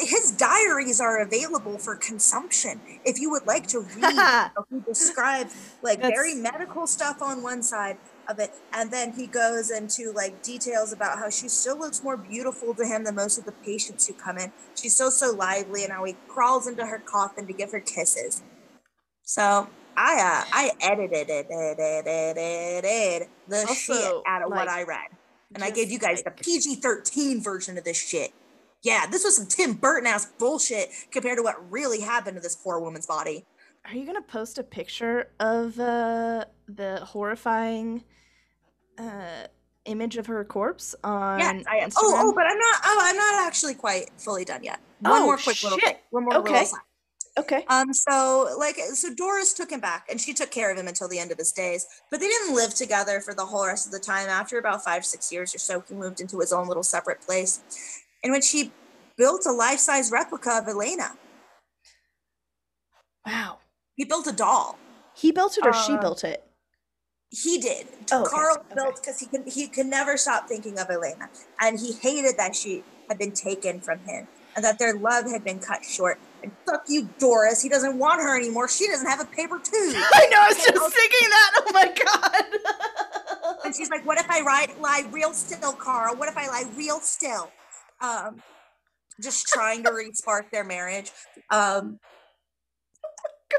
[0.00, 2.80] his diaries are available for consumption.
[3.04, 7.62] If you would like to read, how he describes like very medical stuff on one
[7.62, 7.98] side
[8.28, 12.16] of it, and then he goes into like details about how she still looks more
[12.16, 14.52] beautiful to him than most of the patients who come in.
[14.74, 18.42] She's so so lively, and how he crawls into her coffin to give her kisses.
[19.22, 25.08] So I uh I edited it, edited, edited the shit out of what I read.
[25.54, 28.32] And I gave you guys like- the PG 13 version of this shit.
[28.82, 32.56] Yeah, this was some Tim Burton ass bullshit compared to what really happened to this
[32.56, 33.46] poor woman's body.
[33.86, 38.02] Are you gonna post a picture of uh, the horrifying
[38.98, 39.46] uh,
[39.86, 41.90] image of her corpse on Yes, I am.
[41.90, 41.92] Instagram?
[41.98, 42.80] Oh, oh, but I'm not.
[42.84, 44.80] Oh, I'm not actually quite fully done yet.
[45.00, 45.86] One Oh, more quick little shit.
[45.88, 45.96] thing.
[46.10, 46.66] One more little Okay.
[47.38, 47.64] okay.
[47.68, 51.08] Um, so like, so Doris took him back, and she took care of him until
[51.08, 51.86] the end of his days.
[52.10, 54.28] But they didn't live together for the whole rest of the time.
[54.28, 57.60] After about five, six years or so, he moved into his own little separate place,
[58.22, 58.72] in which he
[59.16, 61.16] built a life-size replica of Elena.
[63.26, 63.58] Wow.
[63.96, 64.78] He built a doll.
[65.14, 66.43] He built it or she Uh, built it?
[67.34, 67.88] He did.
[68.12, 68.74] Oh, Carl okay.
[68.74, 71.28] built because he could he could never stop thinking of Elena,
[71.60, 75.42] and he hated that she had been taken from him, and that their love had
[75.42, 76.18] been cut short.
[76.42, 77.60] And fuck you, Doris.
[77.62, 78.68] He doesn't want her anymore.
[78.68, 79.94] She doesn't have a paper tube.
[80.14, 80.40] I know.
[80.40, 81.50] I was just thinking that.
[81.56, 83.60] Oh my god.
[83.64, 86.14] and she's like, "What if I write lie real still, Carl?
[86.14, 87.50] What if I lie real still?"
[88.00, 88.42] Um,
[89.20, 91.10] just trying to re-spark their marriage.
[91.50, 91.98] Um,
[93.50, 93.58] the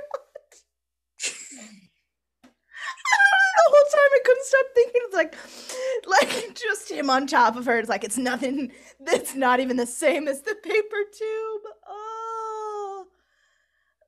[3.70, 5.36] whole time I couldn't stop thinking it's like
[6.08, 7.78] like just him on top of her.
[7.78, 11.62] It's like it's nothing that's not even the same as the paper tube.
[11.88, 13.06] Oh.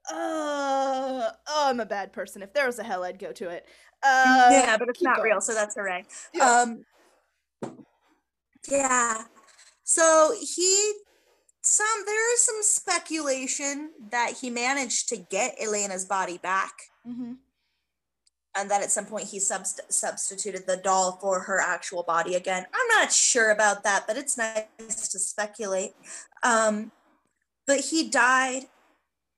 [0.10, 2.42] Uh, oh, I'm a bad person.
[2.42, 3.66] If there was a hell, I'd go to it.
[4.02, 5.32] Uh, yeah, but it's not going.
[5.32, 6.06] real, so that's hooray.
[6.34, 6.64] Yeah.
[6.64, 6.86] Um,
[8.70, 9.24] yeah.
[9.84, 10.94] So he
[11.62, 16.72] some there is some speculation that he managed to get Elena's body back
[17.08, 17.34] Mm-hmm.
[18.56, 22.66] And that at some point he subst- substituted the doll for her actual body again.
[22.74, 25.92] I'm not sure about that, but it's nice to speculate.
[26.44, 26.92] Um,
[27.68, 28.64] but he died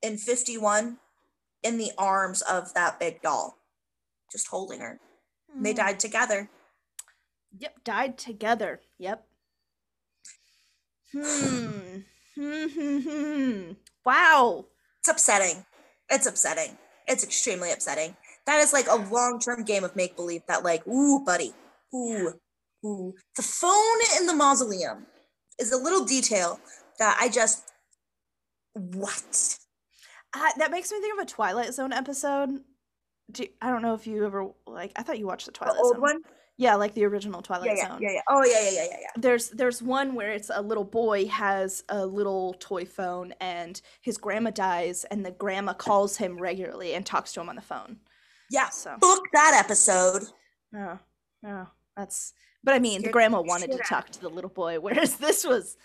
[0.02, 0.98] in 51
[1.64, 3.58] in the arms of that big doll,
[4.32, 5.00] just holding her.
[5.54, 5.78] And They Mm.
[5.78, 6.50] died together.
[7.58, 8.82] Yep, died together.
[8.98, 9.26] Yep.
[11.12, 12.02] Hmm.
[12.36, 12.68] Hmm.
[12.68, 13.72] hmm, hmm.
[14.06, 14.66] wow.
[15.00, 15.66] It's upsetting.
[16.10, 16.78] It's upsetting.
[17.08, 18.16] It's extremely upsetting.
[18.50, 21.54] That is like a long term game of make believe that, like, ooh, buddy,
[21.94, 22.34] ooh,
[22.84, 23.14] ooh.
[23.36, 25.06] The phone in the mausoleum
[25.60, 26.60] is a little detail
[26.98, 27.72] that I just,
[28.74, 29.58] what?
[30.34, 32.62] Uh, that makes me think of a Twilight Zone episode.
[33.32, 34.94] Do, I don't know if you ever like.
[34.96, 36.02] I thought you watched the Twilight The old Zone.
[36.02, 36.22] one?
[36.58, 38.02] Yeah, like the original Twilight Yeah, yeah, Zone.
[38.02, 38.22] yeah, yeah.
[38.30, 39.08] Oh, yeah, yeah, yeah, yeah, yeah.
[39.16, 44.18] There's there's one where it's a little boy has a little toy phone and his
[44.18, 48.00] grandma dies and the grandma calls him regularly and talks to him on the phone.
[48.50, 50.24] Yeah, So book that episode.
[50.72, 51.00] no,
[51.44, 52.34] no, that's.
[52.64, 55.46] But I mean, the grandma wanted to out talk to the little boy, whereas this
[55.46, 55.78] was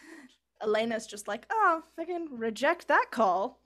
[0.60, 3.60] Elena's just like, oh, I can reject that call.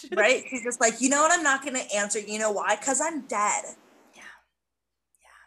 [0.00, 0.44] Just- Right?
[0.50, 1.32] She's just like, you know what?
[1.32, 2.18] I'm not going to answer.
[2.18, 2.76] You know why?
[2.76, 3.64] Because I'm dead.
[4.14, 4.22] Yeah.
[5.22, 5.40] Yeah.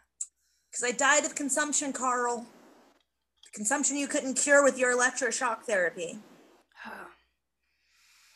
[0.70, 2.46] Because I died of consumption, Carl.
[3.54, 6.18] Consumption you couldn't cure with your electroshock therapy.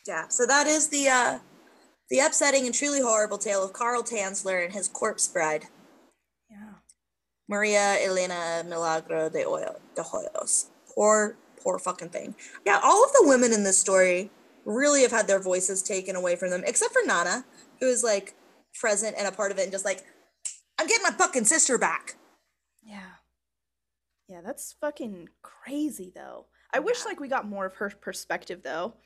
[0.06, 0.26] Yeah.
[0.28, 1.38] So that is the uh
[2.12, 5.64] the upsetting and truly horrible tale of Carl Tanzler and his corpse bride,
[6.50, 6.74] yeah.
[7.48, 10.66] Maria Elena Milagro de, Hoyo, de Hoyos.
[10.94, 12.34] Poor, poor fucking thing.
[12.66, 14.30] Yeah, all of the women in this story
[14.66, 17.46] really have had their voices taken away from them, except for Nana,
[17.80, 18.34] who is like
[18.78, 20.04] present and a part of it and just like,
[20.78, 22.16] I'm getting my fucking sister back.
[22.82, 23.12] Yeah.
[24.28, 26.44] Yeah, that's fucking crazy though.
[26.74, 28.96] I wish like we got more of her perspective though.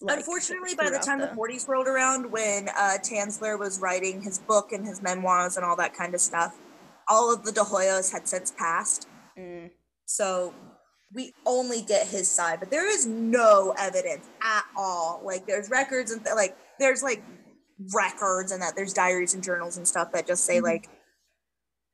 [0.00, 4.38] Like, Unfortunately, by the time the 40s rolled around, when uh, Tanzler was writing his
[4.38, 6.54] book and his memoirs and all that kind of stuff,
[7.08, 9.08] all of the De Hoyos had since passed.
[9.38, 9.70] Mm,
[10.04, 10.52] So
[11.14, 15.22] we only get his side, but there is no evidence at all.
[15.24, 17.22] Like there's records and th- like there's like
[17.94, 20.64] records and that there's diaries and journals and stuff that just say Mhm.
[20.64, 20.88] like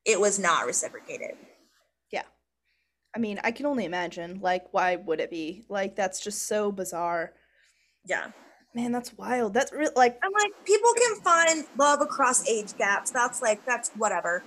[0.05, 1.37] it was not reciprocated.
[2.11, 2.23] Yeah.
[3.15, 4.41] I mean, I can only imagine.
[4.41, 5.65] Like, why would it be?
[5.69, 7.35] Like, that's just so bizarre.
[8.05, 8.29] Yeah.
[8.75, 9.53] Man, that's wild.
[9.55, 9.91] That's real.
[9.97, 13.11] Like, I'm like people can find love across age gaps.
[13.11, 14.43] That's like that's whatever.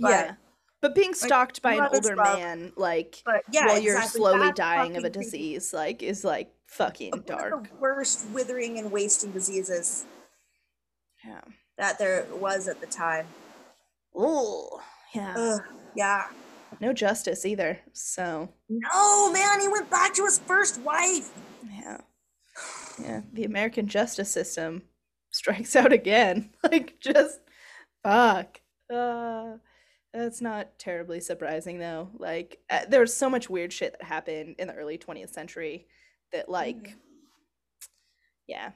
[0.00, 0.34] But yeah.
[0.80, 2.38] But being stalked by an older love.
[2.38, 6.52] man, like, but yeah, while you're slowly that's dying of a disease, like, is like
[6.66, 7.68] fucking One of dark.
[7.68, 10.06] the worst withering and wasting diseases
[11.24, 11.40] Yeah.
[11.78, 13.26] that there was at the time.
[14.14, 14.80] Oh,
[15.16, 15.34] yeah.
[15.36, 15.60] Ugh,
[15.96, 16.26] yeah.
[16.80, 17.80] No justice either.
[17.92, 21.30] So, No, man, he went back to his first wife.
[21.72, 21.98] yeah.
[23.02, 23.22] Yeah.
[23.32, 24.82] The American justice system
[25.30, 26.50] strikes out again.
[26.62, 27.40] Like, just
[28.02, 28.60] fuck.
[28.92, 29.56] Uh,
[30.12, 32.10] that's not terribly surprising though.
[32.18, 35.86] Like, uh, there's so much weird shit that happened in the early 20th century
[36.32, 36.94] that, like, Mhm.
[38.46, 38.72] yeah,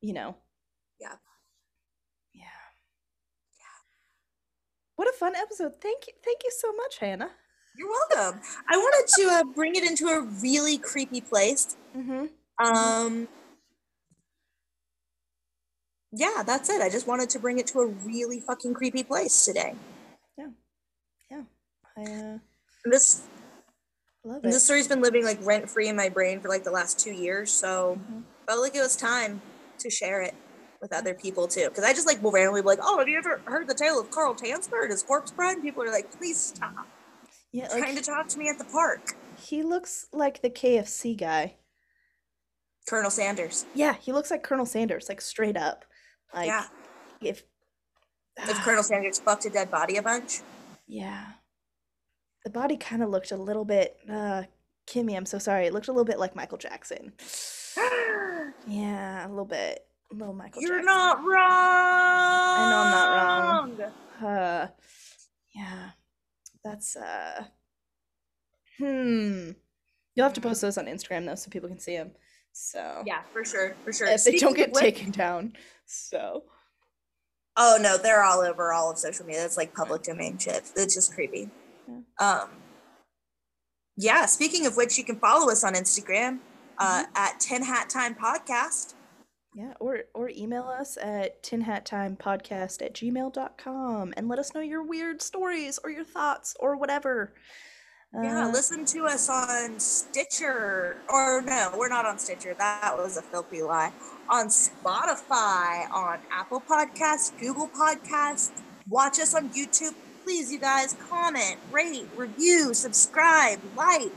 [0.00, 0.36] you know.
[1.00, 1.16] Yeah.
[2.34, 2.42] Yeah.
[4.96, 5.80] What a fun episode.
[5.80, 6.12] Thank you.
[6.24, 7.30] Thank you so much, Hannah.
[7.76, 8.40] You're welcome.
[8.68, 11.76] I wanted to uh, bring it into a really creepy place.
[11.96, 12.26] Mm-hmm.
[12.58, 13.28] Um,
[16.12, 16.80] yeah, that's it.
[16.82, 19.74] I just wanted to bring it to a really fucking creepy place today.
[20.36, 20.48] Yeah.
[21.30, 21.42] Yeah.
[21.96, 22.38] I uh,
[22.84, 23.22] this
[24.24, 24.50] love it.
[24.50, 27.12] this story's been living like rent free in my brain for like the last two
[27.12, 28.22] years, so Mhm.
[28.46, 29.40] felt like it was time
[29.78, 30.34] to share it
[30.80, 31.68] with other people too.
[31.68, 33.98] Because I just like will randomly be like, "Oh, have you ever heard the tale
[33.98, 36.86] of Carl Tanzler and his corpse bride?" And people are like, "Please stop
[37.52, 41.56] Yeah, trying to talk to me at the park." he looks like the KFC guy.
[42.88, 43.64] Colonel Sanders.
[43.74, 45.84] Yeah, he looks like Colonel Sanders, like straight up.
[46.34, 46.66] Like yeah.
[47.20, 47.42] if
[48.38, 50.40] If Colonel Sanders fucked a dead body a bunch.
[50.86, 51.26] yeah.
[52.44, 54.42] The body kind of looked a little bit uh
[54.88, 55.66] Kimmy, I'm so sorry.
[55.66, 57.12] It looked a little bit like Michael Jackson.
[58.66, 59.84] Yeah, a little bit.
[60.12, 60.84] A little Michael You're Jackson.
[60.86, 61.38] not wrong.
[61.38, 64.68] I know I'm not not Uh
[65.54, 65.90] yeah.
[66.64, 67.44] That's uh
[68.78, 69.50] hmm.
[70.14, 72.12] You'll have to post those on Instagram though so people can see them.
[72.52, 74.06] So Yeah, for sure, for sure.
[74.08, 75.54] if they don't get which- taken down.
[75.86, 76.44] So
[77.56, 79.44] Oh no, they're all over all of social media.
[79.44, 80.70] It's like public domain shit.
[80.76, 81.50] It's just creepy.
[81.88, 82.40] Yeah.
[82.42, 82.50] Um
[83.96, 86.38] yeah, speaking of which, you can follow us on Instagram
[86.78, 88.94] uh, at Tin Hat Time Podcast.
[89.54, 95.20] Yeah, or or email us at tinhattimepodcast at gmail.com and let us know your weird
[95.20, 97.34] stories or your thoughts or whatever.
[98.14, 100.96] Yeah, Uh, listen to us on Stitcher.
[101.08, 102.54] Or no, we're not on Stitcher.
[102.58, 103.92] That was a filthy lie.
[104.28, 108.50] On Spotify, on Apple Podcasts, Google Podcasts.
[108.88, 109.94] Watch us on YouTube.
[110.24, 114.12] Please, you guys, comment, rate, review, subscribe, like.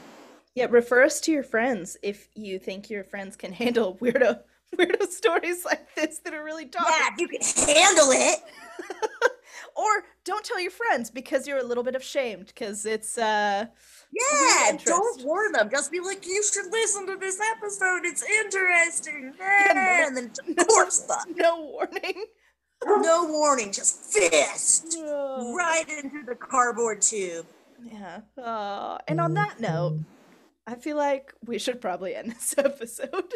[0.54, 4.39] yeah, refer us to your friends if you think your friends can handle weirdo
[4.76, 6.86] weirdo stories like this that are really dark.
[6.89, 8.39] Yeah, you can handle it.
[9.76, 13.66] Or don't tell your friends because you're a little bit ashamed because it's uh
[14.12, 15.70] Yeah, don't warn them.
[15.70, 18.06] Just be like, you should listen to this episode.
[18.06, 19.34] It's interesting.
[19.39, 19.45] no.
[19.76, 20.32] and then
[20.70, 21.28] corpse fuck.
[21.36, 22.26] no warning.
[22.86, 27.45] No warning, just fist Uh, right into the cardboard tube.
[27.84, 28.22] Yeah.
[28.41, 29.99] Uh, and on that note,
[30.68, 33.34] I feel like we should probably end this episode.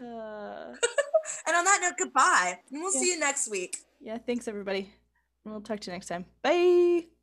[0.00, 0.74] Uh,
[1.46, 2.58] And on that note, goodbye.
[2.70, 3.00] And we'll Yeah.
[3.00, 3.76] see you next week.
[4.06, 4.88] Yeah, thanks everybody.
[5.44, 6.26] We'll talk to you next time.
[6.40, 7.15] Bye.